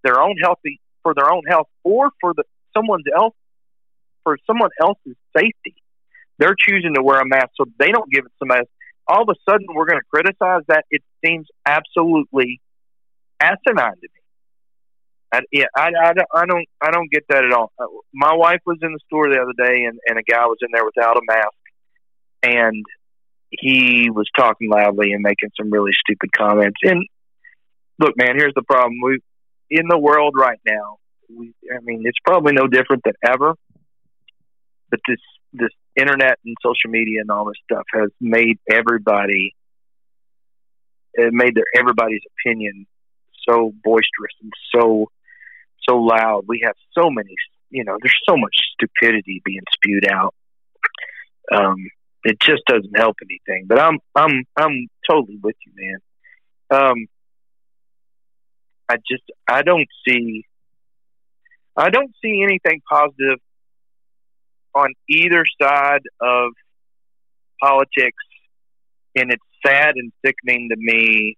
[0.03, 2.43] their own healthy for their own health or for the
[2.75, 3.35] someone else
[4.23, 5.75] for someone else's safety,
[6.39, 8.61] they're choosing to wear a mask so they don't give it somebody.
[8.61, 8.69] Else.
[9.07, 10.85] All of a sudden, we're going to criticize that.
[10.89, 12.59] It seems absolutely
[13.39, 14.21] asinine to me.
[15.31, 17.71] I, yeah, I, I, I don't I don't get that at all.
[17.77, 20.57] Uh, my wife was in the store the other day, and, and a guy was
[20.61, 21.49] in there without a mask,
[22.43, 22.85] and
[23.49, 26.77] he was talking loudly and making some really stupid comments.
[26.83, 27.05] And
[27.99, 29.19] look, man, here's the problem: we
[29.69, 30.97] in the world right now.
[31.29, 33.55] We, I mean, it's probably no different than ever.
[34.89, 35.19] But this
[35.53, 39.55] this internet and social media and all this stuff has made everybody
[41.15, 42.85] it made their everybody's opinion
[43.47, 45.09] so boisterous and so
[45.87, 46.45] so loud.
[46.47, 47.35] We have so many,
[47.69, 50.33] you know, there's so much stupidity being spewed out.
[51.51, 51.75] Um,
[52.23, 53.65] it just doesn't help anything.
[53.67, 55.73] But I'm I'm I'm totally with you,
[56.71, 56.81] man.
[56.81, 57.07] Um,
[58.89, 60.45] I just I don't see
[61.77, 63.39] I don't see anything positive
[64.75, 66.51] on either side of
[67.61, 68.23] politics,
[69.15, 71.37] and it's sad and sickening to me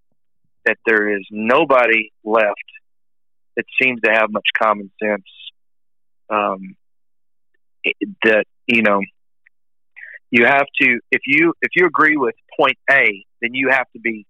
[0.66, 2.56] that there is nobody left
[3.56, 5.24] that seems to have much common sense.
[6.30, 6.76] Um,
[8.24, 9.00] that you know,
[10.30, 14.00] you have to if you if you agree with point A, then you have to
[14.00, 14.26] be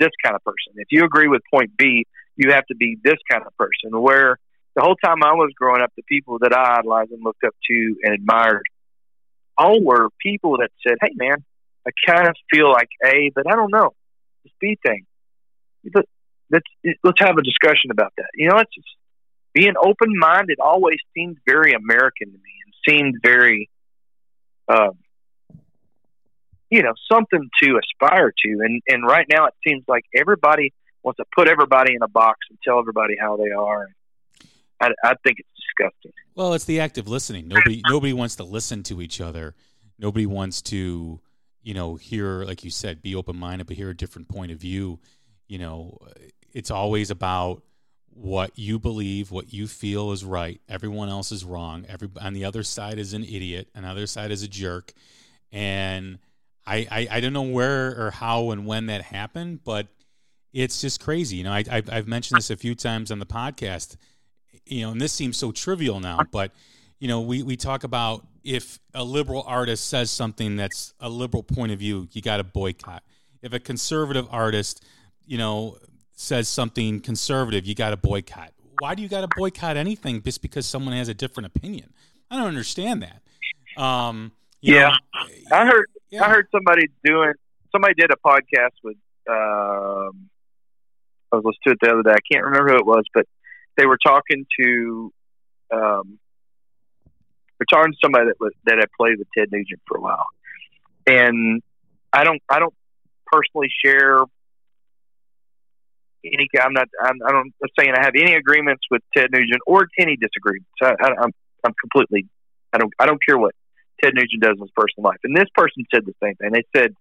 [0.00, 0.74] this kind of person.
[0.76, 2.04] If you agree with point B,
[2.36, 4.00] you have to be this kind of person.
[4.00, 4.38] Where
[4.74, 7.54] the whole time I was growing up, the people that I idolized and looked up
[7.70, 8.64] to and admired
[9.56, 11.44] all were people that said, "Hey, man,
[11.86, 13.94] I kind of feel like A, but I don't know
[14.42, 15.06] this B thing."
[15.92, 16.06] But
[16.50, 16.66] let's
[17.02, 18.28] let's have a discussion about that.
[18.34, 18.88] You know, it's just
[19.52, 20.58] being open minded.
[20.60, 23.70] Always seemed very American to me, and seemed very,
[24.68, 24.98] um,
[26.70, 28.50] you know, something to aspire to.
[28.64, 32.38] And and right now, it seems like everybody wants to put everybody in a box
[32.50, 33.88] and tell everybody how they are.
[34.80, 36.12] I, I think it's disgusting.
[36.34, 37.48] Well, it's the act of listening.
[37.48, 39.54] Nobody nobody wants to listen to each other.
[39.98, 41.20] Nobody wants to,
[41.62, 44.58] you know, hear like you said, be open minded, but hear a different point of
[44.58, 44.98] view.
[45.46, 45.98] You know,
[46.52, 47.62] it's always about
[48.14, 50.60] what you believe, what you feel is right.
[50.68, 51.84] Everyone else is wrong.
[51.88, 53.68] Every on the other side is an idiot.
[53.74, 54.92] Another side is a jerk.
[55.52, 56.18] And
[56.66, 59.88] I, I, I don't know where or how and when that happened, but
[60.52, 61.36] it's just crazy.
[61.36, 63.96] You know, I, I've, I've mentioned this a few times on the podcast.
[64.66, 66.52] You know, and this seems so trivial now, but
[66.98, 71.42] you know, we, we talk about if a liberal artist says something that's a liberal
[71.42, 73.02] point of view, you got to boycott.
[73.42, 74.84] If a conservative artist,
[75.26, 75.78] you know,
[76.12, 78.52] says something conservative, you got to boycott.
[78.78, 81.92] Why do you got to boycott anything just because someone has a different opinion?
[82.30, 83.82] I don't understand that.
[83.82, 86.24] Um, yeah, know, I heard yeah.
[86.24, 87.34] I heard somebody doing
[87.70, 88.96] somebody did a podcast with
[89.28, 90.30] um,
[91.32, 92.12] I was listening to it the other day.
[92.12, 93.26] I can't remember who it was, but
[93.76, 95.12] they were talking to
[95.72, 96.18] um,
[97.58, 100.26] they're talking to somebody that was that had played with Ted Nugent for a while,
[101.06, 101.62] and
[102.12, 102.74] I don't I don't
[103.26, 104.20] personally share
[106.24, 106.48] any.
[106.60, 106.88] I'm not.
[107.02, 110.70] I'm, I don't I'm saying I have any agreements with Ted Nugent or any disagreements.
[110.82, 111.32] I, I, I'm
[111.64, 112.28] I'm completely.
[112.72, 112.92] I don't.
[112.98, 113.54] I don't care what
[114.02, 115.20] Ted Nugent does in his personal life.
[115.24, 116.52] And this person said the same thing.
[116.52, 116.94] They said,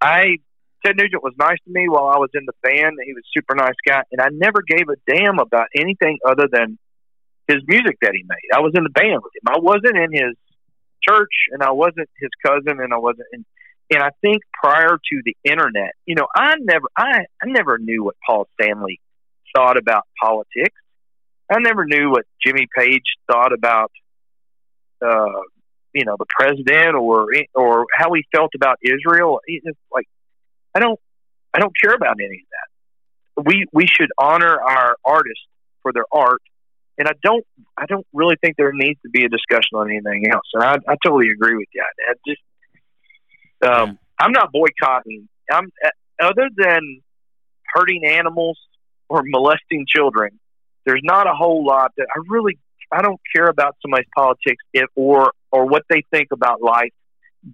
[0.00, 0.38] "I
[0.84, 2.96] Ted Nugent was nice to me while I was in the band.
[3.04, 6.48] He was a super nice guy, and I never gave a damn about anything other
[6.50, 6.78] than
[7.48, 8.48] his music that he made.
[8.54, 9.46] I was in the band with him.
[9.48, 10.36] I wasn't in his
[11.02, 13.44] church, and I wasn't his cousin, and I wasn't in."
[13.92, 18.04] And I think prior to the internet, you know, I never, I, I never knew
[18.04, 19.00] what Paul Stanley
[19.54, 20.80] thought about politics.
[21.50, 23.90] I never knew what Jimmy Page thought about,
[25.04, 25.42] uh,
[25.92, 29.40] you know, the president or or how he felt about Israel.
[29.46, 30.06] It's like,
[30.74, 30.98] I don't,
[31.54, 33.44] I don't care about any of that.
[33.48, 35.44] We we should honor our artists
[35.82, 36.42] for their art,
[36.98, 37.44] and I don't,
[37.76, 40.46] I don't really think there needs to be a discussion on anything else.
[40.54, 41.82] And I, I totally agree with you.
[41.82, 42.40] I, just
[43.62, 45.28] um, I'm not boycotting.
[45.50, 45.70] I'm
[46.22, 47.02] other than
[47.74, 48.58] hurting animals
[49.08, 50.38] or molesting children.
[50.84, 52.58] there's not a whole lot that I really
[52.92, 56.92] I don't care about somebody's politics if or or what they think about life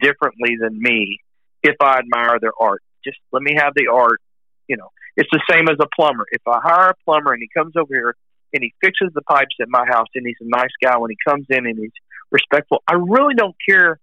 [0.01, 1.19] differently than me
[1.63, 2.83] if I admire their art.
[3.05, 4.21] Just let me have the art.
[4.67, 6.25] You know, it's the same as a plumber.
[6.31, 8.15] If I hire a plumber and he comes over here
[8.53, 11.17] and he fixes the pipes at my house and he's a nice guy when he
[11.27, 11.93] comes in and he's
[12.31, 13.99] respectful, I really don't care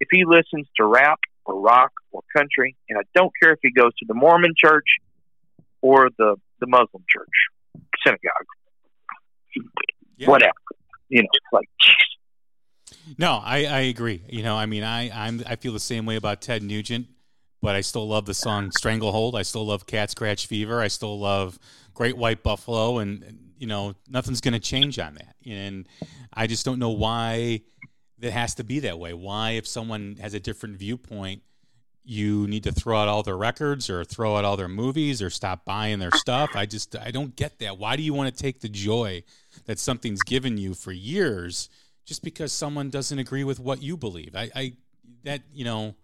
[0.00, 3.70] if he listens to rap or rock or country, and I don't care if he
[3.72, 4.86] goes to the Mormon church
[5.80, 8.46] or the the Muslim church, synagogue,
[10.16, 10.28] yeah.
[10.28, 10.52] whatever.
[11.08, 11.68] You know, it's like.
[13.18, 14.22] No, I, I agree.
[14.28, 17.06] You know, I mean, I I'm I feel the same way about Ted Nugent,
[17.62, 21.18] but I still love the song "Stranglehold." I still love "Cat Scratch Fever." I still
[21.18, 21.58] love
[21.94, 25.36] "Great White Buffalo," and you know, nothing's going to change on that.
[25.46, 25.88] And
[26.32, 27.62] I just don't know why
[28.20, 29.14] it has to be that way.
[29.14, 31.42] Why, if someone has a different viewpoint,
[32.04, 35.30] you need to throw out all their records or throw out all their movies or
[35.30, 36.50] stop buying their stuff.
[36.54, 37.78] I just I don't get that.
[37.78, 39.22] Why do you want to take the joy
[39.66, 41.68] that something's given you for years
[42.04, 44.34] just because someone doesn't agree with what you believe?
[44.34, 44.72] I, I
[45.22, 45.94] that you know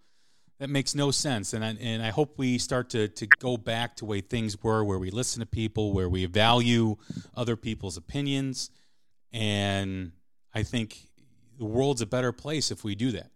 [0.59, 1.53] that makes no sense.
[1.53, 4.83] And I, and I hope we start to to go back to way things were,
[4.83, 6.97] where we listen to people, where we value
[7.35, 8.69] other people's opinions,
[9.31, 10.11] and
[10.53, 10.97] I think
[11.57, 13.31] the world's a better place if we do that.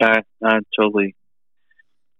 [0.00, 1.14] I, I totally,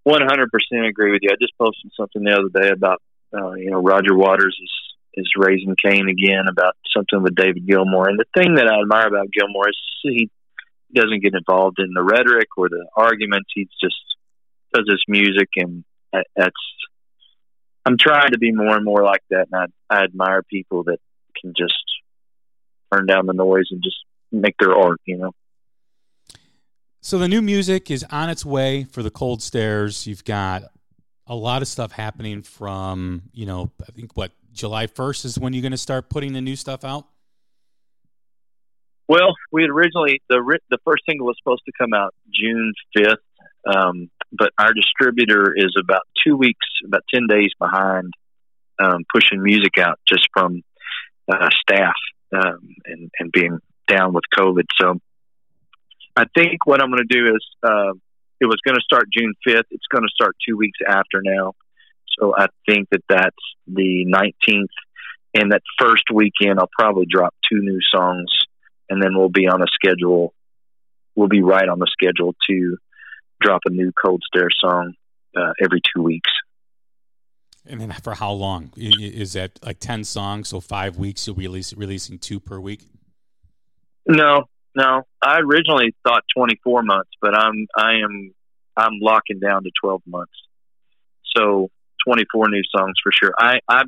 [0.05, 1.31] one hundred percent agree with you.
[1.33, 3.01] I just posted something the other day about
[3.35, 4.71] uh, you know Roger Waters is
[5.15, 9.07] is raising Cain again about something with David Gilmour, and the thing that I admire
[9.07, 10.31] about Gilmour is he
[10.95, 13.51] doesn't get involved in the rhetoric or the arguments.
[13.55, 13.97] He just
[14.75, 15.85] does his music, and
[16.37, 16.53] that's.
[17.85, 20.99] I'm trying to be more and more like that, and I, I admire people that
[21.41, 21.75] can just
[22.93, 23.97] turn down the noise and just
[24.31, 25.01] make their art.
[25.05, 25.33] You know.
[27.01, 30.07] So the new music is on its way for the Cold Stares.
[30.07, 30.65] You've got
[31.27, 35.53] a lot of stuff happening from, you know, I think what July 1st is when
[35.53, 37.07] you're going to start putting the new stuff out.
[39.09, 43.17] Well, we had originally the the first single was supposed to come out June 5th,
[43.67, 48.13] um, but our distributor is about two weeks, about 10 days behind
[48.79, 50.63] um, pushing music out just from
[51.31, 51.95] uh, staff
[52.33, 54.65] um, and, and being down with COVID.
[54.81, 54.99] So
[56.17, 57.93] I think what I'm going to do is uh,
[58.41, 59.65] it was going to start June 5th.
[59.71, 61.53] It's going to start two weeks after now.
[62.19, 63.37] So I think that that's
[63.67, 64.67] the 19th.
[65.35, 68.31] And that first weekend, I'll probably drop two new songs,
[68.93, 70.35] and then we'll be on a schedule.
[71.15, 72.77] We'll be right on the schedule to
[73.41, 74.93] drop a new Cold Stare song
[75.35, 76.31] uh, every two weeks.
[77.67, 78.71] And then for how long?
[78.77, 80.49] Is that like 10 songs?
[80.51, 82.87] So five weeks, you'll be release, releasing two per week?
[84.07, 88.35] No, no, I originally thought 24 months, but I'm I am
[88.77, 90.33] I'm locking down to 12 months.
[91.37, 91.71] So
[92.07, 93.33] 24 new songs for sure.
[93.39, 93.85] I I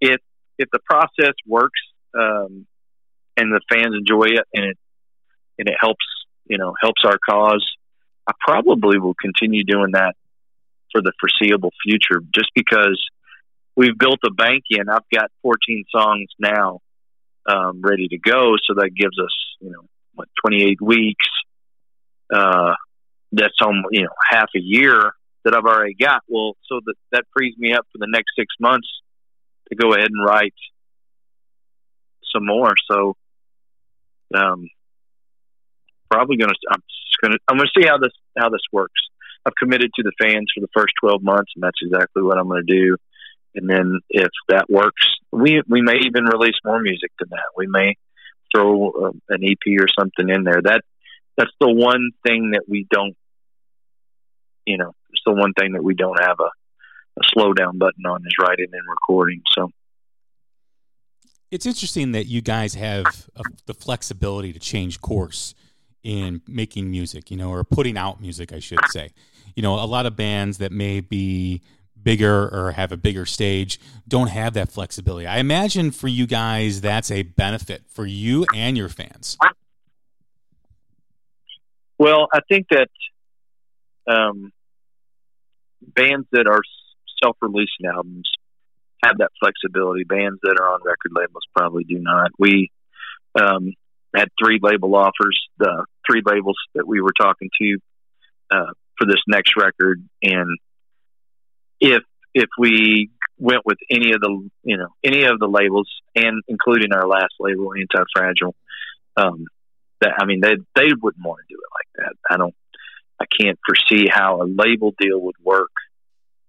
[0.00, 0.20] if
[0.58, 1.80] if the process works
[2.16, 2.66] um,
[3.36, 4.78] and the fans enjoy it and it
[5.58, 6.04] and it helps
[6.46, 7.64] you know helps our cause,
[8.26, 10.14] I probably will continue doing that
[10.92, 12.20] for the foreseeable future.
[12.34, 13.02] Just because
[13.76, 16.80] we've built a bank in, I've got 14 songs now
[17.46, 21.26] um, ready to go, so that gives us you know what 28 weeks.
[22.32, 22.74] Uh,
[23.32, 25.12] that's on you know half a year
[25.44, 26.22] that I've already got.
[26.28, 28.88] Well, so that that frees me up for the next six months
[29.68, 30.54] to go ahead and write
[32.32, 32.72] some more.
[32.90, 33.16] So,
[34.34, 34.68] um,
[36.10, 39.00] probably gonna I'm just gonna I'm gonna see how this how this works.
[39.44, 42.46] I've committed to the fans for the first 12 months, and that's exactly what I'm
[42.46, 42.96] going to do.
[43.54, 47.50] And then if that works, we we may even release more music than that.
[47.56, 47.96] We may
[48.54, 50.62] throw uh, an EP or something in there.
[50.62, 50.82] That
[51.36, 53.16] that's the one thing that we don't,
[54.66, 56.50] you know, it's the one thing that we don't have a,
[57.20, 59.42] a slow down button on is writing and recording.
[59.52, 59.70] So
[61.52, 65.54] it's interesting that you guys have a, the flexibility to change course
[66.02, 69.10] in making music, you know, or putting out music, I should say.
[69.54, 71.60] You know, a lot of bands that may be
[72.02, 75.26] bigger or have a bigger stage don't have that flexibility.
[75.26, 79.36] I imagine for you guys that's a benefit for you and your fans.
[81.98, 82.88] Well, I think that
[84.10, 84.52] um,
[85.82, 86.62] bands that are
[87.22, 88.28] self-releasing albums
[89.02, 90.04] have that flexibility.
[90.04, 92.30] Bands that are on record labels probably do not.
[92.38, 92.70] We
[93.40, 93.72] um,
[94.14, 97.78] had three label offers, the three labels that we were talking to
[98.50, 100.58] uh, for this next record, and
[101.80, 102.02] if
[102.34, 106.92] if we went with any of the you know any of the labels and including
[106.92, 108.54] our last label anti fragile
[109.16, 109.44] um
[110.00, 112.54] that i mean they they wouldn't want to do it like that i don't
[113.20, 115.72] i can't foresee how a label deal would work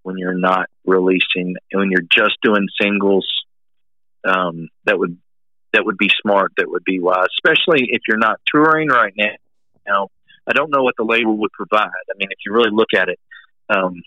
[0.04, 3.28] when you're not releasing when you're just doing singles
[4.26, 5.18] um, that would
[5.74, 9.36] that would be smart, that would be wise, especially if you're not touring right now.
[9.88, 10.08] Now,
[10.47, 11.88] I don't know what the label would provide.
[11.88, 13.20] I mean, if you really look at it,
[13.70, 14.04] um,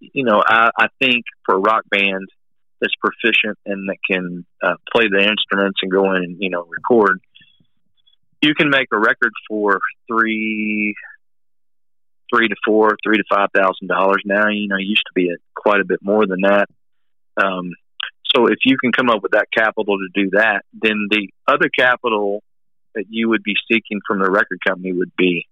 [0.00, 2.26] you know, I, I think for a rock band
[2.80, 6.66] that's proficient and that can uh, play the instruments and go in and you know
[6.68, 7.20] record,
[8.42, 9.78] you can make a record for
[10.08, 10.94] three,
[12.34, 14.48] three to four, three to five thousand dollars now.
[14.48, 16.66] You know, used to be a, quite a bit more than that.
[17.36, 17.72] Um,
[18.34, 21.70] so if you can come up with that capital to do that, then the other
[21.76, 22.42] capital
[22.94, 25.46] that you would be seeking from the record company would be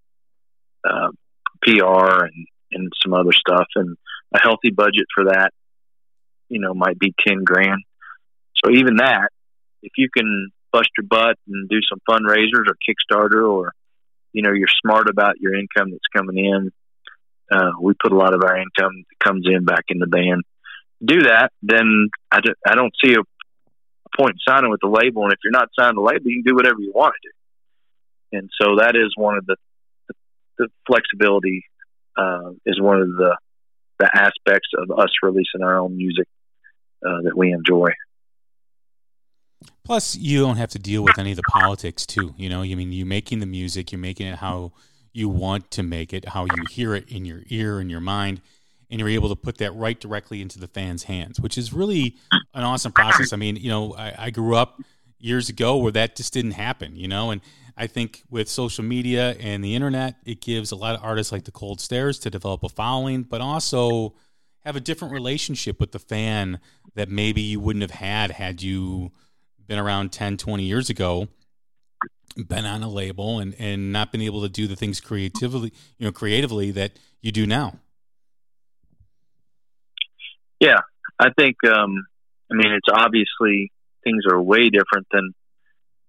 [0.84, 1.08] uh,
[1.62, 3.96] PR and and some other stuff, and
[4.34, 5.50] a healthy budget for that,
[6.48, 7.82] you know, might be ten grand.
[8.64, 9.28] So even that,
[9.82, 13.72] if you can bust your butt and do some fundraisers or Kickstarter, or
[14.36, 16.70] you know, you're smart about your income that's coming in.
[17.50, 20.42] Uh, we put a lot of our income that comes in back in the band.
[21.02, 25.24] Do that, then I, I don't see a, a point in signing with the label.
[25.24, 27.28] And if you're not signed to the label, you can do whatever you want to
[27.28, 28.38] do.
[28.38, 29.56] And so that is one of the
[30.08, 30.14] the,
[30.58, 31.64] the flexibility
[32.18, 33.38] uh, is one of the
[33.98, 36.28] the aspects of us releasing our own music
[37.06, 37.88] uh, that we enjoy.
[39.84, 42.34] Plus, you don't have to deal with any of the politics too.
[42.36, 44.72] You know, I mean, you're making the music, you're making it how
[45.12, 48.42] you want to make it, how you hear it in your ear and your mind,
[48.90, 52.16] and you're able to put that right directly into the fans' hands, which is really
[52.54, 53.32] an awesome process.
[53.32, 54.80] I mean, you know, I, I grew up
[55.18, 56.96] years ago where that just didn't happen.
[56.96, 57.40] You know, and
[57.76, 61.44] I think with social media and the internet, it gives a lot of artists like
[61.44, 64.14] the Cold Stares to develop a following, but also
[64.64, 66.58] have a different relationship with the fan
[66.94, 69.12] that maybe you wouldn't have had had you
[69.66, 71.28] been around 10, 20 years ago,
[72.36, 76.06] been on a label and, and not been able to do the things creatively, you
[76.06, 77.78] know, creatively that you do now.
[80.60, 80.80] Yeah,
[81.18, 82.06] I think, um,
[82.50, 83.72] I mean, it's obviously
[84.04, 85.32] things are way different than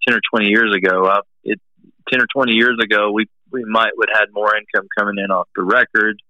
[0.07, 1.05] 10 or 20 years ago.
[1.05, 1.59] I, it,
[2.11, 5.47] 10 or 20 years ago, we, we might would had more income coming in off
[5.55, 6.21] the record,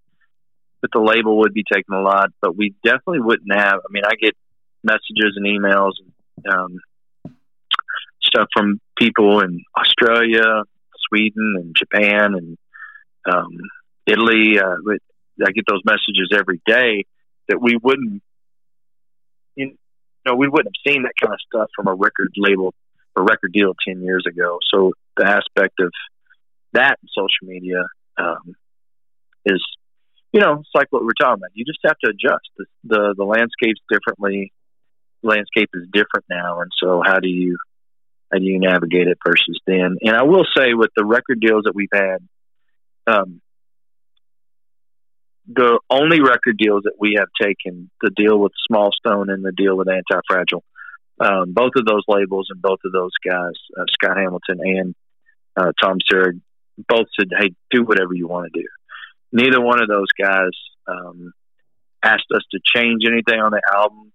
[0.81, 4.03] but the label would be taking a lot, but we definitely wouldn't have, I mean,
[4.05, 4.35] I get
[4.83, 5.93] messages and emails,
[6.51, 6.79] um,
[8.27, 10.63] stuff from people in Australia,
[11.07, 12.57] Sweden, and Japan, and
[13.25, 13.57] um,
[14.05, 14.59] Italy.
[14.59, 14.75] Uh,
[15.45, 17.05] I get those messages every day
[17.47, 18.21] that we wouldn't,
[19.55, 19.77] you
[20.25, 22.73] know, we wouldn't have seen that kind of stuff from a record label
[23.15, 24.59] or record deal ten years ago.
[24.73, 25.91] So the aspect of
[26.73, 27.83] that in social media
[28.17, 28.55] um,
[29.45, 29.63] is,
[30.33, 31.51] you know, it's like what we're talking about.
[31.53, 32.49] You just have to adjust.
[32.57, 34.51] The the, the landscape's differently.
[35.23, 37.57] Landscape is different now, and so how do you
[38.33, 39.97] do you navigate it versus then?
[40.01, 42.17] And I will say with the record deals that we've had,
[43.07, 43.41] um,
[45.47, 49.53] the only record deals that we have taken, the deal with Small Stone and the
[49.53, 50.63] deal with Anti Fragile,
[51.19, 54.95] um, both of those labels and both of those guys, uh, Scott Hamilton and
[55.55, 56.41] uh, Tom Serrig,
[56.87, 58.67] both said, "Hey, do whatever you want to do."
[59.31, 60.51] Neither one of those guys
[60.87, 61.33] um,
[62.03, 64.11] asked us to change anything on the album.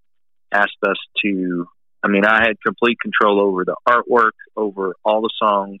[0.51, 1.67] Asked us to
[2.03, 5.79] I mean, I had complete control over the artwork, over all the songs,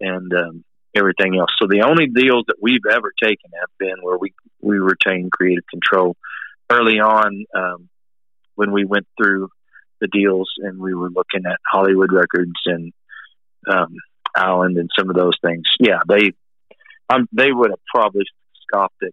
[0.00, 0.64] and um,
[0.94, 1.50] everything else.
[1.60, 5.64] So the only deals that we've ever taken have been where we we retain creative
[5.70, 6.16] control.
[6.70, 7.88] Early on, um,
[8.54, 9.48] when we went through
[10.00, 12.92] the deals and we were looking at Hollywood Records and
[13.68, 13.94] um,
[14.34, 16.32] Island and some of those things, yeah, they
[17.08, 18.24] um, they would have probably
[18.62, 19.12] scoffed at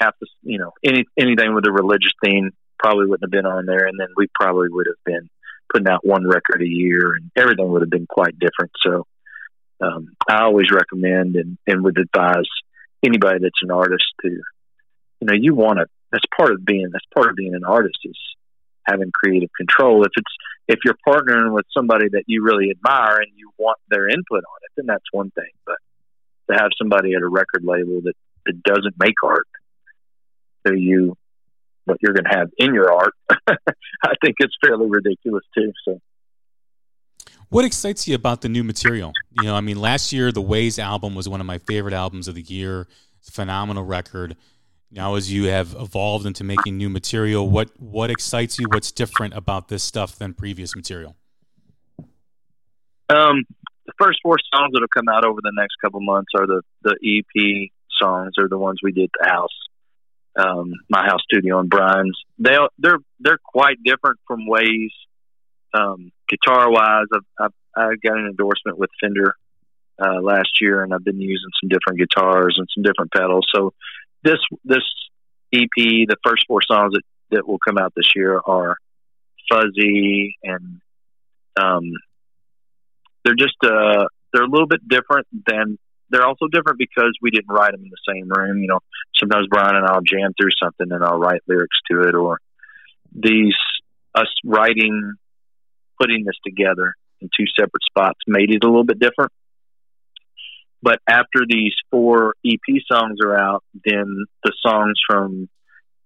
[0.00, 3.66] half the you know any anything with a religious theme probably wouldn't have been on
[3.66, 5.28] there, and then we probably would have been
[5.72, 8.72] putting out one record a year, and everything would have been quite different.
[8.84, 9.06] So
[9.80, 12.48] um, I always recommend and, and would advise
[13.04, 14.42] anybody that's an artist to, you
[15.22, 15.86] know, you want to.
[16.12, 16.88] That's part of being.
[16.92, 18.18] That's part of being an artist is
[18.84, 20.02] having creative control.
[20.02, 20.34] If it's
[20.66, 24.58] if you're partnering with somebody that you really admire and you want their input on
[24.64, 25.50] it, then that's one thing.
[25.66, 25.76] But
[26.50, 28.14] to have somebody at a record label that,
[28.46, 29.46] that doesn't make art,
[30.66, 31.16] so you
[31.84, 33.14] what you're going to have in your art,
[33.48, 35.72] I think it's fairly ridiculous too.
[35.84, 36.00] So.
[37.48, 39.12] What excites you about the new material?
[39.40, 42.28] You know, I mean, last year the Ways album was one of my favorite albums
[42.28, 42.86] of the year.
[43.18, 44.36] It's a phenomenal record.
[44.92, 48.66] Now, as you have evolved into making new material, what what excites you?
[48.72, 51.16] What's different about this stuff than previous material?
[53.08, 53.44] Um,
[53.86, 56.96] the first four songs that'll come out over the next couple months are the the
[57.04, 57.70] EP
[58.00, 59.69] songs, are the ones we did at the house
[60.36, 62.18] um, my house studio and Brian's.
[62.38, 64.90] They they're they're quite different from ways
[65.74, 67.06] um, guitar wise.
[67.14, 69.34] I've, I've, I got an endorsement with Fender
[69.98, 73.46] uh, last year, and I've been using some different guitars and some different pedals.
[73.54, 73.72] So
[74.22, 74.84] this this
[75.52, 78.76] EP, the first four songs that that will come out this year are
[79.50, 80.80] fuzzy and
[81.56, 81.92] um,
[83.24, 85.78] they're just uh, they're a little bit different than
[86.10, 88.58] they're also different because we didn't write them in the same room.
[88.58, 88.80] You know,
[89.16, 92.38] sometimes Brian and I'll jam through something and I'll write lyrics to it, or
[93.12, 93.56] these
[94.14, 95.14] us writing,
[96.00, 99.32] putting this together in two separate spots made it a little bit different.
[100.82, 105.48] But after these four EP songs are out, then the songs from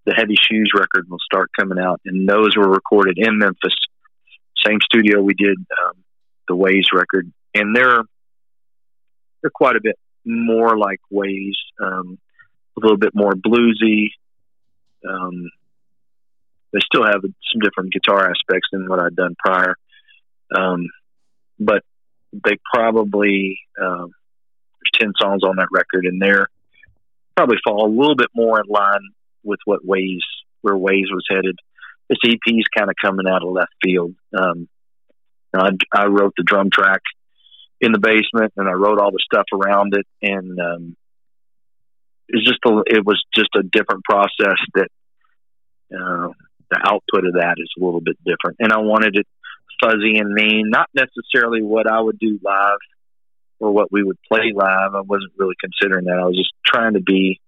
[0.05, 3.75] the Heavy Shoes record will start coming out, and those were recorded in Memphis,
[4.67, 5.97] same studio we did um,
[6.49, 8.03] the Ways record, and they're
[9.45, 12.19] they're quite a bit more like Ways, um,
[12.79, 14.09] a little bit more bluesy.
[15.07, 15.51] Um,
[16.73, 19.77] they still have some different guitar aspects than what I'd done prior,
[20.57, 20.89] um,
[21.61, 21.83] but
[22.33, 24.13] they probably um,
[24.81, 26.49] there's ten songs on that record, and they're
[27.37, 29.11] probably fall a little bit more in line
[29.43, 30.23] with what Ways
[30.63, 31.59] where Ways was headed.
[32.09, 34.15] This EP is kind of coming out of left field.
[34.37, 34.69] Um,
[35.55, 37.03] I, I wrote the drum track
[37.81, 40.97] in the basement, and I wrote all the stuff around it, and um,
[42.29, 44.89] it's just a, it was just a different process that
[45.95, 46.29] uh,
[46.71, 49.27] the output of that is a little bit different, and I wanted it
[49.83, 52.79] fuzzy and mean, not necessarily what I would do live
[53.59, 54.95] or what we would play live.
[54.95, 56.19] I wasn't really considering that.
[56.19, 57.41] I was just trying to be,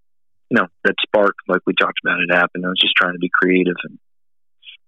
[0.51, 2.67] you know, that spark like we talked about it happened.
[2.67, 3.99] I was just trying to be creative and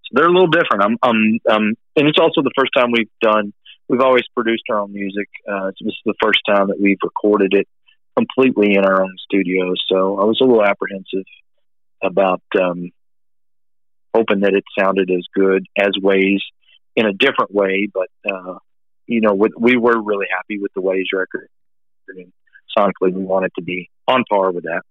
[0.09, 0.83] so they're a little different.
[0.83, 3.53] I'm, um, um, and it's also the first time we've done.
[3.89, 5.29] We've always produced our own music.
[5.51, 7.67] Uh, this is the first time that we've recorded it
[8.17, 9.73] completely in our own studio.
[9.91, 11.25] So I was a little apprehensive
[12.03, 12.91] about um,
[14.15, 16.43] hoping that it sounded as good as Ways
[16.97, 17.89] in a different way.
[17.93, 18.59] But uh,
[19.07, 21.49] you know, we were really happy with the Ways record,
[22.09, 22.33] and
[22.77, 24.83] sonically we wanted to be on par with that.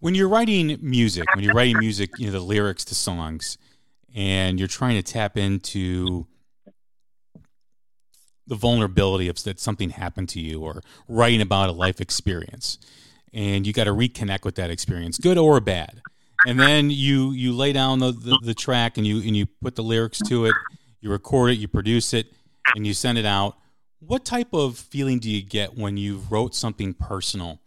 [0.00, 3.56] When you're writing music, when you're writing music, you know the lyrics to songs,
[4.14, 6.26] and you're trying to tap into
[8.46, 12.78] the vulnerability of that something happened to you, or writing about a life experience,
[13.32, 16.00] and you got to reconnect with that experience, good or bad.
[16.46, 19.74] And then you you lay down the, the, the track and you and you put
[19.74, 20.54] the lyrics to it,
[21.00, 22.32] you record it, you produce it,
[22.74, 23.56] and you send it out.
[24.00, 27.60] What type of feeling do you get when you wrote something personal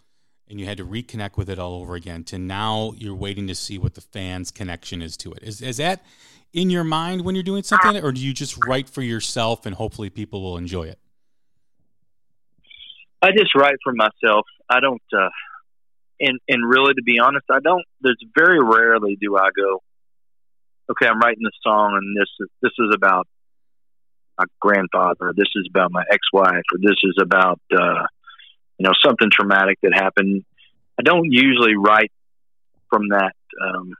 [0.47, 3.55] and you had to reconnect with it all over again to now you're waiting to
[3.55, 6.03] see what the fans connection is to it is, is that
[6.53, 9.75] in your mind when you're doing something or do you just write for yourself and
[9.75, 10.99] hopefully people will enjoy it
[13.21, 15.29] i just write for myself i don't uh
[16.19, 19.81] and and really to be honest i don't there's very rarely do i go
[20.89, 23.27] okay i'm writing this song and this is this is about
[24.37, 28.05] my grandfather this is about my ex-wife or this is about uh
[28.79, 30.43] you know something traumatic that happened.
[30.97, 32.11] I don't usually write
[32.89, 33.93] from that um,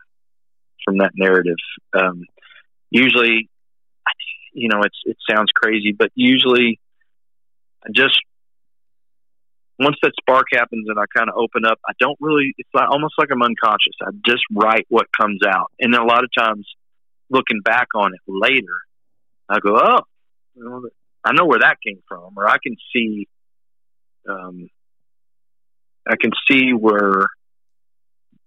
[0.85, 1.57] from that narrative.
[1.93, 2.23] Um,
[2.89, 3.49] usually,
[4.53, 6.79] you know, it's it sounds crazy, but usually,
[7.85, 8.19] I just
[9.79, 12.53] once that spark happens and I kind of open up, I don't really.
[12.57, 13.95] It's like, almost like I'm unconscious.
[14.01, 16.67] I just write what comes out, and then a lot of times,
[17.29, 18.77] looking back on it later,
[19.47, 20.89] I go, "Oh,
[21.23, 23.27] I know where that came from," or I can see
[24.27, 24.69] um,
[26.07, 27.27] I can see where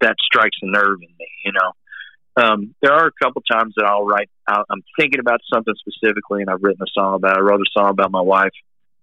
[0.01, 1.28] that strikes a nerve in me.
[1.45, 1.72] You know,
[2.36, 4.30] um, there are a couple times that I'll write.
[4.48, 7.36] i I'm thinking about something specifically, and I've written a song about.
[7.36, 7.38] It.
[7.38, 8.52] I wrote a song about my wife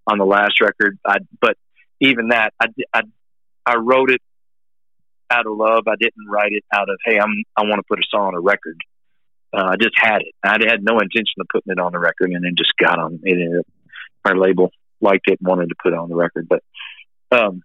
[0.08, 0.98] on the last record.
[1.06, 1.56] I, but
[2.00, 3.02] even that, I, I,
[3.66, 4.22] I wrote it
[5.30, 5.84] out of love.
[5.88, 8.36] I didn't write it out of hey, I'm I want to put a song on
[8.36, 8.82] a record.
[9.54, 10.34] Uh, I just had it.
[10.44, 13.20] I had no intention of putting it on the record, and then just got on
[13.24, 13.66] it.
[14.26, 14.72] Our label
[15.02, 16.48] liked it and wanted to put it on the record.
[16.50, 16.64] But
[17.32, 17.62] um,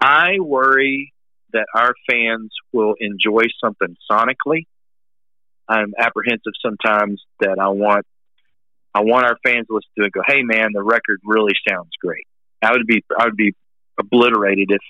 [0.00, 1.12] I worry
[1.52, 4.66] that our fans will enjoy something sonically.
[5.68, 8.06] I'm apprehensive sometimes that I want
[8.92, 11.90] I want our fans to listen to it go, hey man, the record really sounds
[12.02, 12.26] great.
[12.62, 13.54] I would be I would be
[13.98, 14.82] obliterated if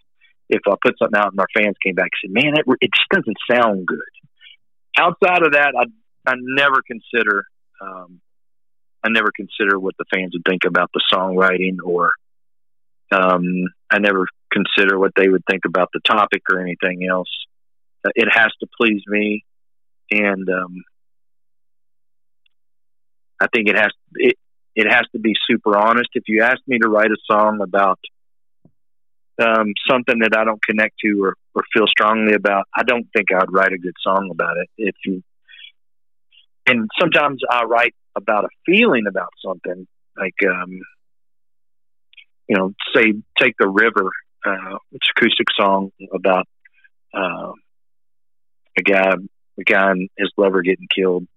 [0.48, 2.90] if I put something out and our fans came back and said, man, it, it
[2.92, 3.98] just doesn't sound good.
[4.98, 5.84] Outside of that, I
[6.30, 7.44] I never consider
[7.80, 8.20] um,
[9.02, 12.12] I never consider what the fans would think about the songwriting or
[13.12, 17.28] um, I never consider what they would think about the topic or anything else.
[18.14, 19.44] It has to please me,
[20.10, 20.82] and um,
[23.40, 24.36] I think it has it
[24.74, 26.08] it has to be super honest.
[26.14, 27.98] If you ask me to write a song about
[29.40, 33.28] um, something that I don't connect to or, or feel strongly about, I don't think
[33.34, 34.68] I'd write a good song about it.
[34.78, 35.22] If you
[36.66, 39.86] and sometimes I write about a feeling about something,
[40.16, 40.80] like um,
[42.50, 44.10] you know, say take the river,
[44.44, 46.48] uh, it's acoustic song about
[47.14, 47.52] uh,
[48.76, 49.12] a guy
[49.58, 51.28] a guy and his lover getting killed.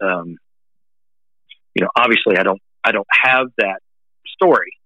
[0.00, 0.36] Um,
[1.74, 3.80] you know, obviously, I don't I don't have that
[4.28, 4.78] story.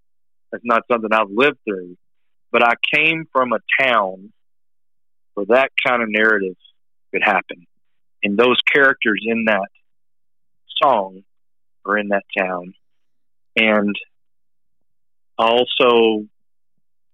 [0.50, 1.98] That's not something I've lived through.
[2.50, 4.32] But I came from a town
[5.34, 6.56] where that kind of narrative
[7.12, 7.66] could happen,
[8.22, 9.68] and those characters in that
[10.82, 11.24] song
[11.84, 12.72] are in that town,
[13.54, 13.94] and
[15.38, 16.26] also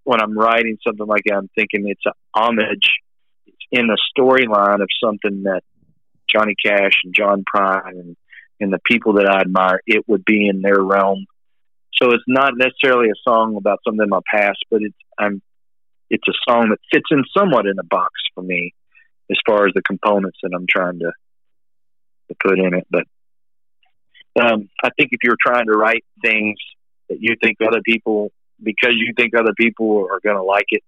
[0.04, 2.92] when I'm writing something like that, I'm thinking it's an homage
[3.46, 5.62] it's in the storyline of something that
[6.28, 8.16] Johnny Cash and John Prine and,
[8.60, 11.26] and the people that I admire, it would be in their realm.
[12.00, 15.40] So it's not necessarily a song about something in my past, but it's I'm
[16.10, 18.74] it's a song that fits in somewhat in a box for me
[19.30, 21.12] as far as the components that I'm trying to
[22.28, 22.86] to put in it.
[22.90, 23.04] But
[24.40, 26.56] um, I think if you're trying to write things
[27.08, 28.30] that you think other people
[28.62, 30.82] because you think other people are going to like it,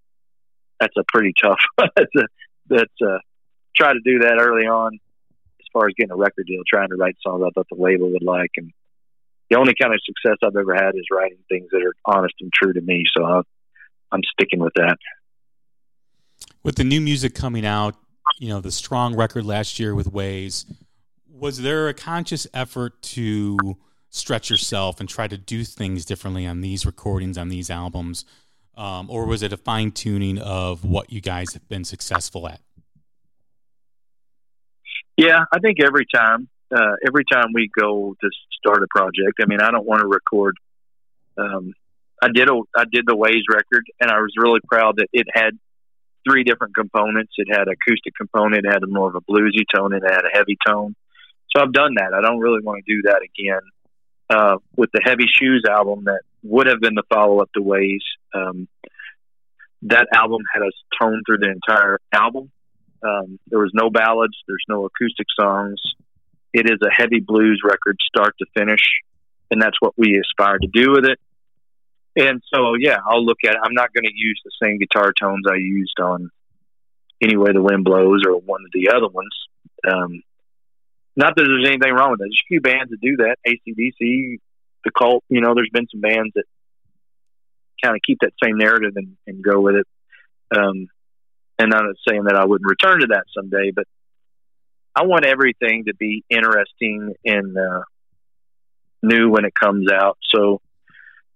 [0.80, 1.58] that's a pretty tough.
[1.78, 2.26] that's a,
[2.68, 3.18] that's a,
[3.74, 6.96] try to do that early on as far as getting a record deal, trying to
[6.96, 8.50] write songs I thought the label would like.
[8.56, 8.72] And
[9.50, 12.52] the only kind of success I've ever had is writing things that are honest and
[12.52, 13.04] true to me.
[13.16, 13.42] So i
[14.12, 14.96] I'm sticking with that.
[16.62, 17.96] With the new music coming out,
[18.38, 20.64] you know, the strong record last year with Ways,
[21.28, 23.76] was there a conscious effort to
[24.16, 28.24] stretch yourself and try to do things differently on these recordings, on these albums?
[28.76, 32.60] Um, or was it a fine tuning of what you guys have been successful at?
[35.16, 39.46] Yeah, I think every time, uh, every time we go to start a project, I
[39.46, 40.58] mean, I don't want to record.
[41.38, 41.72] Um,
[42.22, 45.26] I did a, I did the Ways record, and I was really proud that it
[45.32, 45.58] had
[46.28, 47.32] three different components.
[47.38, 50.36] It had acoustic component, it had more of a bluesy tone, and it had a
[50.36, 50.94] heavy tone.
[51.54, 52.12] So I've done that.
[52.12, 53.60] I don't really want to do that again
[54.30, 58.02] uh, with the Heavy Shoes album that would have been the follow up to Ways.
[58.34, 58.68] Um,
[59.82, 62.50] that album had us tone through the entire album.
[63.02, 65.80] Um, there was no ballads, there's no acoustic songs.
[66.52, 68.82] It is a heavy blues record, start to finish,
[69.50, 71.18] and that's what we aspire to do with it.
[72.16, 73.60] And so, yeah, I'll look at it.
[73.62, 76.30] I'm not going to use the same guitar tones I used on
[77.22, 79.36] Any Way the Wind Blows or one of the other ones.
[79.86, 80.22] Um,
[81.16, 82.26] not that there's anything wrong with that.
[82.26, 83.36] There's a few bands that do that.
[83.46, 84.38] ACDC,
[84.84, 85.24] the Cult.
[85.28, 86.44] You know, there's been some bands that
[87.82, 89.86] kind of keep that same narrative and, and go with it.
[90.56, 90.88] Um,
[91.58, 93.86] and I'm not saying that I wouldn't return to that someday, but
[94.94, 97.82] I want everything to be interesting and uh,
[99.02, 100.18] new when it comes out.
[100.34, 100.60] So,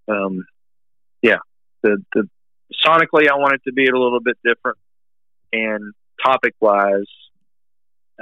[0.07, 0.45] um,
[1.21, 1.39] yeah,
[1.81, 2.29] the the
[2.85, 4.77] sonically, I want it to be a little bit different,
[5.53, 7.05] and topic wise,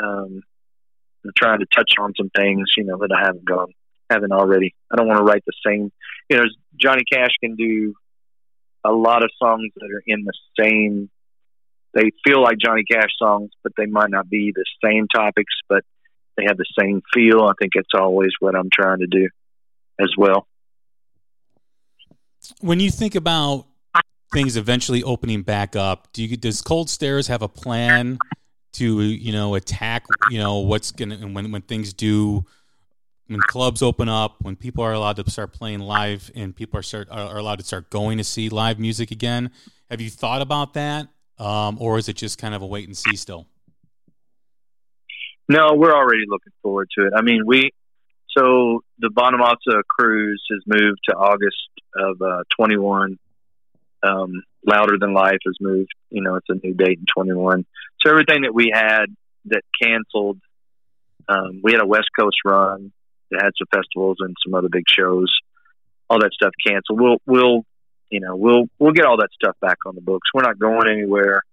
[0.01, 0.41] um,
[1.35, 3.73] Trying to touch on some things, you know, that I haven't gone,
[4.09, 4.73] haven't already.
[4.91, 5.91] I don't want to write the same,
[6.29, 6.43] you know,
[6.79, 7.93] Johnny Cash can do
[8.85, 11.09] a lot of songs that are in the same,
[11.93, 15.83] they feel like Johnny Cash songs, but they might not be the same topics, but
[16.37, 17.43] they have the same feel.
[17.43, 19.27] I think it's always what I'm trying to do
[19.99, 20.47] as well.
[22.61, 23.65] When you think about
[24.31, 28.17] things eventually opening back up, do you, does Cold Stares have a plan
[28.71, 32.45] to you know attack you know what's gonna when when things do
[33.27, 36.83] when clubs open up when people are allowed to start playing live and people are
[36.83, 39.51] start are allowed to start going to see live music again
[39.89, 41.07] have you thought about that?
[41.39, 43.47] Um, or is it just kind of a wait and see still?
[45.47, 47.13] No we're already looking forward to it.
[47.15, 47.71] I mean we
[48.37, 51.55] so the bonamassa cruise has moved to august
[51.95, 53.17] of uh, 21
[54.03, 57.65] um, louder than life has moved you know it's a new date in 21
[58.01, 59.07] so everything that we had
[59.45, 60.39] that canceled,
[61.27, 62.91] um, we had a West Coast run
[63.31, 65.31] that had some festivals and some other big shows.
[66.09, 66.99] All that stuff canceled.
[66.99, 67.65] We'll we'll
[68.09, 70.29] you know we'll we'll get all that stuff back on the books.
[70.33, 71.43] We're not going anywhere,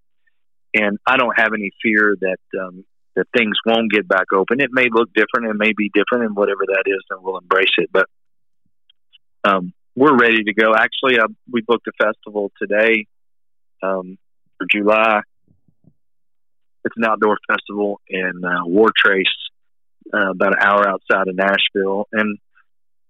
[0.72, 2.84] and I don't have any fear that um,
[3.16, 4.60] that things won't get back open.
[4.60, 7.72] It may look different, it may be different, and whatever that is, then we'll embrace
[7.76, 7.90] it.
[7.92, 8.06] But
[9.44, 10.74] um, we're ready to go.
[10.74, 13.06] Actually, uh, we booked a festival today
[13.82, 14.18] um,
[14.58, 15.22] for July
[16.86, 19.24] it's an outdoor festival in uh, Wartrace,
[20.14, 22.38] uh, about an hour outside of Nashville, and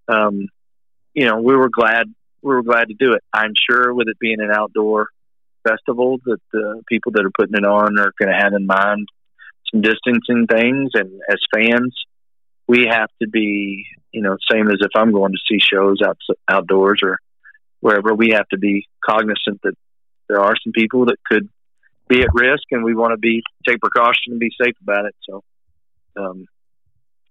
[0.08, 0.48] um,
[1.12, 2.06] you know we were glad
[2.42, 3.22] we were glad to do it.
[3.32, 5.08] I'm sure with it being an outdoor
[5.68, 9.08] festival that the people that are putting it on are going to have in mind
[9.70, 11.94] some distancing things, and as fans,
[12.66, 16.18] we have to be you know same as if I'm going to see shows out
[16.48, 17.18] outdoors or
[17.80, 18.14] wherever.
[18.14, 19.74] We have to be cognizant that
[20.28, 21.48] there are some people that could
[22.08, 25.14] be at risk, and we want to be take precaution and be safe about it.
[25.28, 25.42] So,
[26.16, 26.46] um,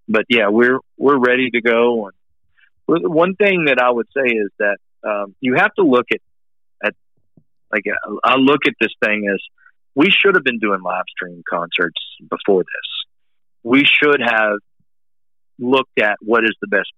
[0.07, 2.07] but yeah, we're we're ready to go.
[2.07, 6.21] And one thing that I would say is that um, you have to look at
[6.83, 6.93] at
[7.71, 7.83] like
[8.23, 9.41] I look at this thing as
[9.95, 13.05] we should have been doing live stream concerts before this.
[13.63, 14.59] we should have
[15.59, 16.91] looked at what is the best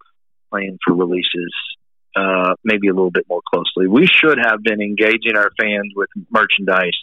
[0.50, 1.52] plan for releases,
[2.16, 3.86] uh, maybe a little bit more closely.
[3.88, 6.98] We should have been engaging our fans with merchandise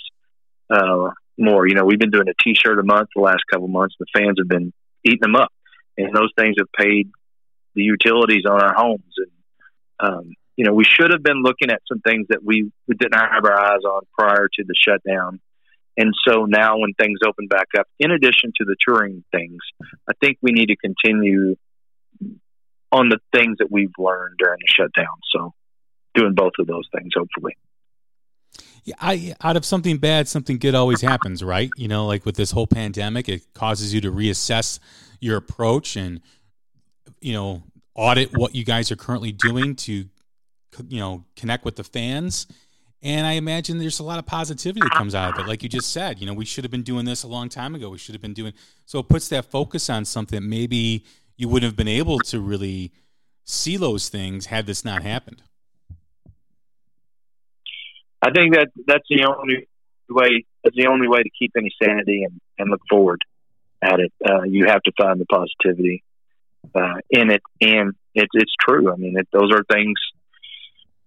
[0.70, 1.68] uh, more.
[1.68, 3.96] You know, we've been doing a T-shirt a month the last couple months.
[4.00, 5.52] The fans have been eating them up,
[5.98, 7.10] and those things have paid
[7.76, 9.14] the utilities on our homes.
[9.18, 9.32] And
[10.00, 13.20] um, you know, we should have been looking at some things that we, we didn't
[13.20, 15.40] have our eyes on prior to the shutdown.
[15.98, 19.60] And so now, when things open back up, in addition to the touring things,
[20.10, 21.56] I think we need to continue
[22.92, 25.16] on the things that we've learned during the shutdown.
[25.32, 25.54] So,
[26.14, 27.56] doing both of those things, hopefully.
[28.84, 31.72] Yeah, I, out of something bad, something good always happens, right?
[31.76, 34.80] You know, like with this whole pandemic, it causes you to reassess
[35.20, 36.22] your approach and,
[37.20, 37.64] you know,
[37.96, 40.06] audit what you guys are currently doing to,
[40.88, 42.46] you know, connect with the fans.
[43.02, 45.48] And I imagine there's a lot of positivity that comes out of it.
[45.48, 47.76] Like you just said, you know, we should have been doing this a long time
[47.76, 47.90] ago.
[47.90, 48.54] We should have been doing
[48.86, 49.00] so.
[49.00, 51.06] It puts that focus on something maybe
[51.38, 52.92] you wouldn't have been able to really
[53.44, 55.44] see those things had this not happened.
[58.22, 59.68] I think that that's the only
[60.10, 60.46] way.
[60.64, 63.22] That's the only way to keep any sanity and, and look forward
[63.84, 64.12] at it.
[64.28, 66.04] Uh, you have to find the positivity
[66.74, 68.92] uh, in it, and it, it's true.
[68.92, 69.94] I mean, it, those are things.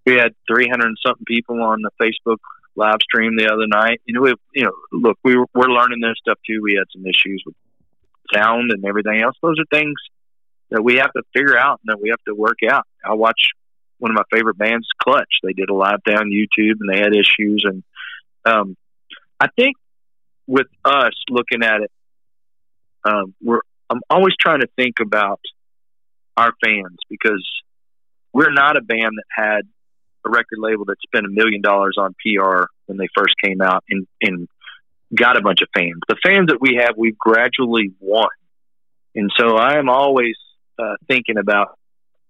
[0.07, 2.38] We had 300 and something people on the Facebook
[2.76, 4.01] live stream the other night.
[4.05, 6.61] You know, we, you know, look, we were, we're learning this stuff too.
[6.62, 7.55] We had some issues with
[8.32, 9.36] sound and everything else.
[9.42, 9.94] Those are things
[10.70, 12.86] that we have to figure out and that we have to work out.
[13.05, 13.51] I watch
[13.99, 15.40] one of my favorite bands, Clutch.
[15.42, 17.64] They did a live down YouTube and they had issues.
[17.64, 17.82] And
[18.44, 18.76] um,
[19.40, 19.76] I think
[20.46, 21.90] with us looking at it,
[23.05, 25.40] um, we're I'm always trying to think about
[26.36, 27.44] our fans because
[28.32, 29.62] we're not a band that had
[30.29, 33.85] a record label that spent a million dollars on PR when they first came out
[33.91, 34.49] and, and
[35.14, 36.01] got a bunch of fans.
[36.09, 38.29] The fans that we have, we've gradually won.
[39.14, 40.37] And so I am always
[40.79, 41.79] uh, thinking about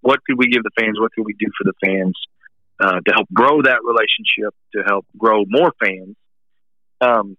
[0.00, 0.98] what could we give the fans?
[0.98, 2.14] What could we do for the fans
[2.80, 6.16] uh, to help grow that relationship, to help grow more fans?
[7.00, 7.36] Um,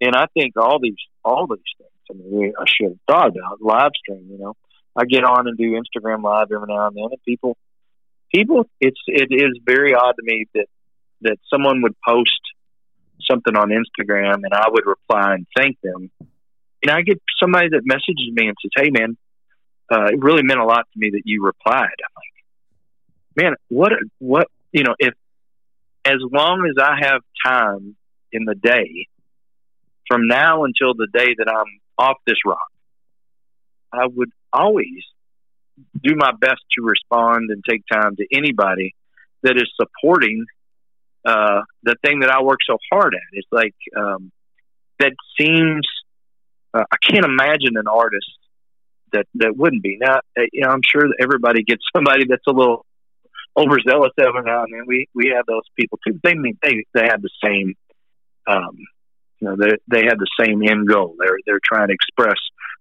[0.00, 1.90] and I think all these all these things.
[2.10, 4.28] I mean, I should have thought about live stream.
[4.30, 4.54] You know,
[4.94, 7.56] I get on and do Instagram live every now and then, and people,
[8.34, 10.66] people, it's it is very odd to me that
[11.22, 12.40] that someone would post
[13.22, 16.10] something on Instagram and I would reply and thank them.
[16.82, 19.16] And I get somebody that messages me and says, "Hey, man,
[19.90, 21.94] uh, it really meant a lot to me that you replied.
[22.00, 25.14] I'm like, man, what, what, you know, if
[26.04, 27.96] as long as I have time
[28.32, 29.06] in the day,
[30.08, 32.70] from now until the day that I'm off this rock,
[33.92, 35.02] I would always
[36.02, 38.94] do my best to respond and take time to anybody
[39.42, 40.44] that is supporting
[41.24, 43.20] uh, the thing that I work so hard at.
[43.32, 44.30] It's like um,
[44.98, 45.86] that seems.
[46.72, 48.30] Uh, I can't imagine an artist
[49.12, 49.98] that that wouldn't be.
[50.00, 52.84] Now, uh, you know, I'm sure everybody gets somebody that's a little
[53.56, 54.84] overzealous every now and then.
[54.86, 56.18] We we have those people too.
[56.22, 57.74] They mean they they have the same,
[58.46, 58.76] um,
[59.40, 61.16] you know, they they have the same end goal.
[61.18, 62.38] They're they're trying to express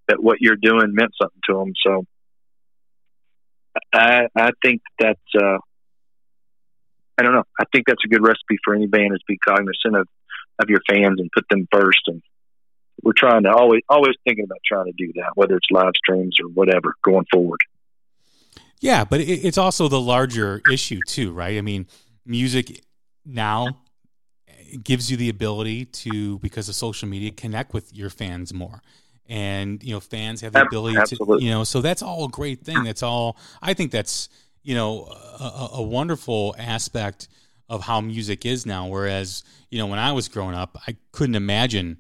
[0.08, 1.74] that what you're doing meant something to them.
[1.86, 2.06] So,
[3.94, 5.58] I I think that's uh,
[7.18, 7.44] I don't know.
[7.60, 10.08] I think that's a good recipe for any band is be cognizant of
[10.60, 12.22] of your fans and put them first and
[13.04, 16.38] we're trying to always always thinking about trying to do that, whether it's live streams
[16.42, 17.60] or whatever going forward.
[18.80, 21.58] Yeah, but it's also the larger issue too, right?
[21.58, 21.88] I mean,
[22.26, 22.82] music
[23.26, 23.80] now
[24.84, 28.82] gives you the ability to, because of social media, connect with your fans more.
[29.28, 31.40] And you know, fans have the ability Absolutely.
[31.40, 32.84] to, you know, so that's all a great thing.
[32.84, 33.38] That's all.
[33.62, 34.30] I think that's
[34.64, 35.06] you know
[35.40, 37.28] a, a wonderful aspect
[37.68, 38.88] of how music is now.
[38.88, 41.98] Whereas you know, when I was growing up, I couldn't imagine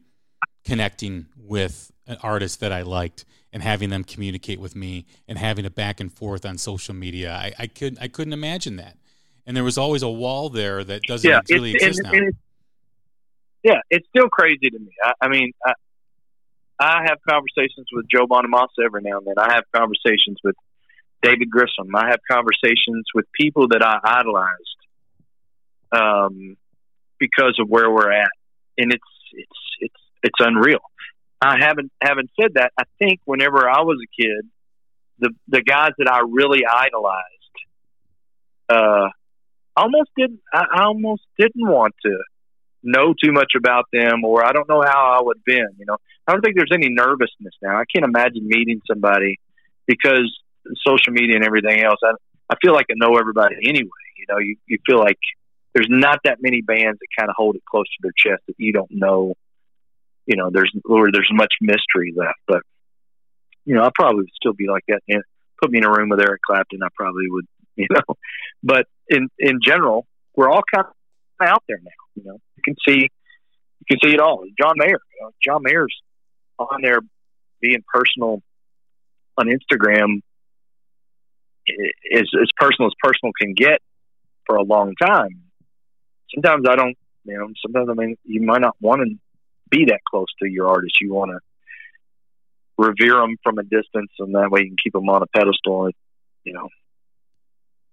[0.65, 5.65] connecting with an artist that I liked and having them communicate with me and having
[5.65, 7.31] a back and forth on social media.
[7.31, 8.97] I, I could I couldn't imagine that.
[9.47, 12.17] And there was always a wall there that doesn't yeah, really exist and, now.
[12.17, 12.35] And
[13.63, 14.89] yeah, it's still crazy to me.
[15.03, 15.73] I, I mean, I,
[16.79, 19.35] I have conversations with Joe Bonamassa every now and then.
[19.37, 20.55] I have conversations with
[21.21, 21.95] David Grissom.
[21.95, 24.75] I have conversations with people that I idolized
[25.91, 26.57] um,
[27.19, 28.29] because of where we're at,
[28.77, 29.03] and it's
[29.33, 30.79] it's it's it's unreal.
[31.41, 32.73] I haven't haven't said that.
[32.77, 34.49] I think whenever I was a kid,
[35.19, 37.55] the the guys that I really idolized,
[38.69, 39.09] uh,
[39.77, 40.41] almost didn't.
[40.53, 42.17] I, I almost didn't want to
[42.85, 45.67] know too much about them, or I don't know how I would have been.
[45.77, 47.77] You know, I don't think there's any nervousness now.
[47.77, 49.39] I can't imagine meeting somebody
[49.87, 50.31] because
[50.85, 51.99] social media and everything else.
[52.03, 52.13] I
[52.49, 53.89] I feel like I know everybody anyway.
[54.17, 55.19] You know, you you feel like
[55.73, 58.55] there's not that many bands that kind of hold it close to their chest that
[58.57, 59.35] you don't know
[60.25, 62.39] you know, there's or there's much mystery left.
[62.47, 62.61] But
[63.65, 65.01] you know, I probably would still be like that.
[65.07, 65.23] And
[65.61, 68.15] put me in a room with Eric Clapton, I probably would, you know.
[68.63, 70.05] But in in general,
[70.35, 71.91] we're all kind of out there now.
[72.15, 74.43] You know, can see you can see it all.
[74.59, 75.95] John Mayer, you know, John Mayer's
[76.57, 76.99] on there
[77.61, 78.41] being personal
[79.37, 80.21] on Instagram
[81.67, 83.81] is as personal as personal can get
[84.45, 85.41] for a long time.
[86.33, 89.15] Sometimes I don't, you know, sometimes I mean, you might not want to
[89.69, 90.95] be that close to your artist.
[91.01, 91.39] You want to
[92.77, 95.89] revere them from a distance, and that way you can keep them on a pedestal.
[96.43, 96.69] You know,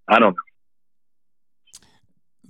[0.09, 1.81] I don't know.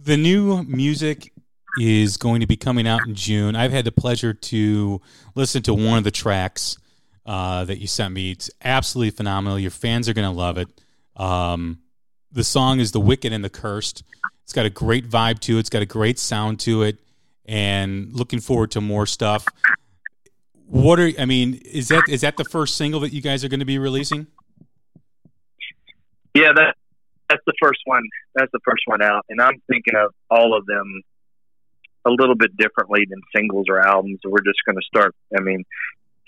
[0.05, 1.32] The new music
[1.79, 3.57] is going to be coming out in June.
[3.57, 5.01] I've had the pleasure to
[5.35, 6.79] listen to one of the tracks
[7.25, 8.33] uh, that you sent me.
[8.33, 9.59] It's absolutely phenomenal.
[9.59, 10.69] Your fans are going to love it.
[11.17, 11.79] Um,
[12.31, 14.03] the song is "The Wicked and the Cursed."
[14.45, 15.61] It's got a great vibe to it.
[15.61, 16.99] It's got a great sound to it,
[17.47, 19.47] and looking forward to more stuff.
[20.67, 21.55] What are I mean?
[21.65, 24.27] Is that is that the first single that you guys are going to be releasing?
[26.35, 26.77] Yeah, that
[27.29, 28.03] that's the first one.
[28.35, 31.03] That's the first one out, and I'm thinking of all of them
[32.05, 34.21] a little bit differently than singles or albums.
[34.25, 35.15] We're just going to start.
[35.37, 35.65] I mean,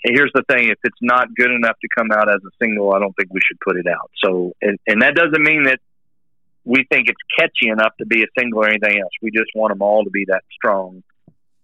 [0.03, 2.99] here's the thing: if it's not good enough to come out as a single, I
[2.99, 4.11] don't think we should put it out.
[4.23, 5.79] So, and, and that doesn't mean that
[6.63, 9.11] we think it's catchy enough to be a single or anything else.
[9.21, 11.03] We just want them all to be that strong.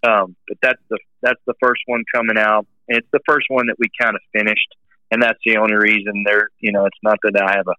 [0.03, 2.65] Um, but that's the that's the first one coming out.
[2.87, 4.75] And it's the first one that we kind of finished,
[5.11, 6.49] and that's the only reason there.
[6.59, 7.75] You know, it's not that I have a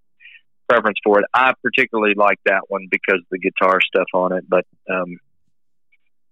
[0.68, 1.26] preference for it.
[1.34, 5.18] I particularly like that one because the guitar stuff on it, but um,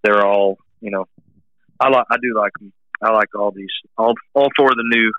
[0.03, 1.07] they're all you know.
[1.79, 2.73] I like I do like them
[3.03, 5.13] I like all these all all four of the new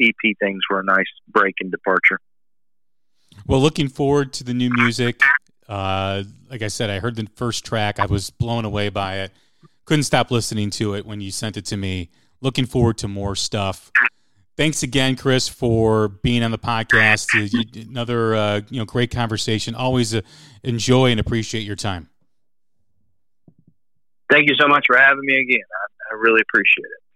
[0.00, 2.18] EP things were a nice break and departure.
[3.46, 5.20] Well, looking forward to the new music.
[5.68, 7.98] Uh, like I said, I heard the first track.
[7.98, 9.32] I was blown away by it.
[9.84, 12.10] Couldn't stop listening to it when you sent it to me.
[12.40, 13.90] Looking forward to more stuff.
[14.56, 17.28] Thanks again, Chris, for being on the podcast.
[17.88, 19.74] Another uh, you know great conversation.
[19.74, 20.22] Always uh,
[20.62, 22.08] enjoy and appreciate your time.
[24.30, 25.60] Thank you so much for having me again.
[26.10, 27.06] I really appreciate it.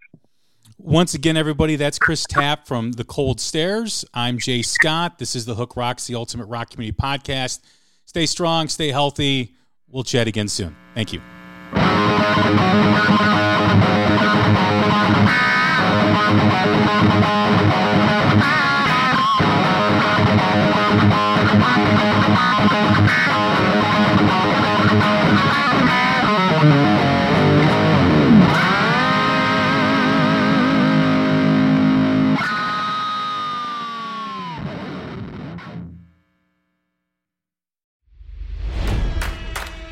[0.77, 4.03] Once again, everybody, that's Chris Tapp from The Cold Stares.
[4.15, 5.19] I'm Jay Scott.
[5.19, 7.59] This is the Hook Rocks, the Ultimate Rock Community Podcast.
[8.05, 9.53] Stay strong, stay healthy.
[9.87, 10.75] We'll chat again soon.
[10.95, 11.21] Thank you.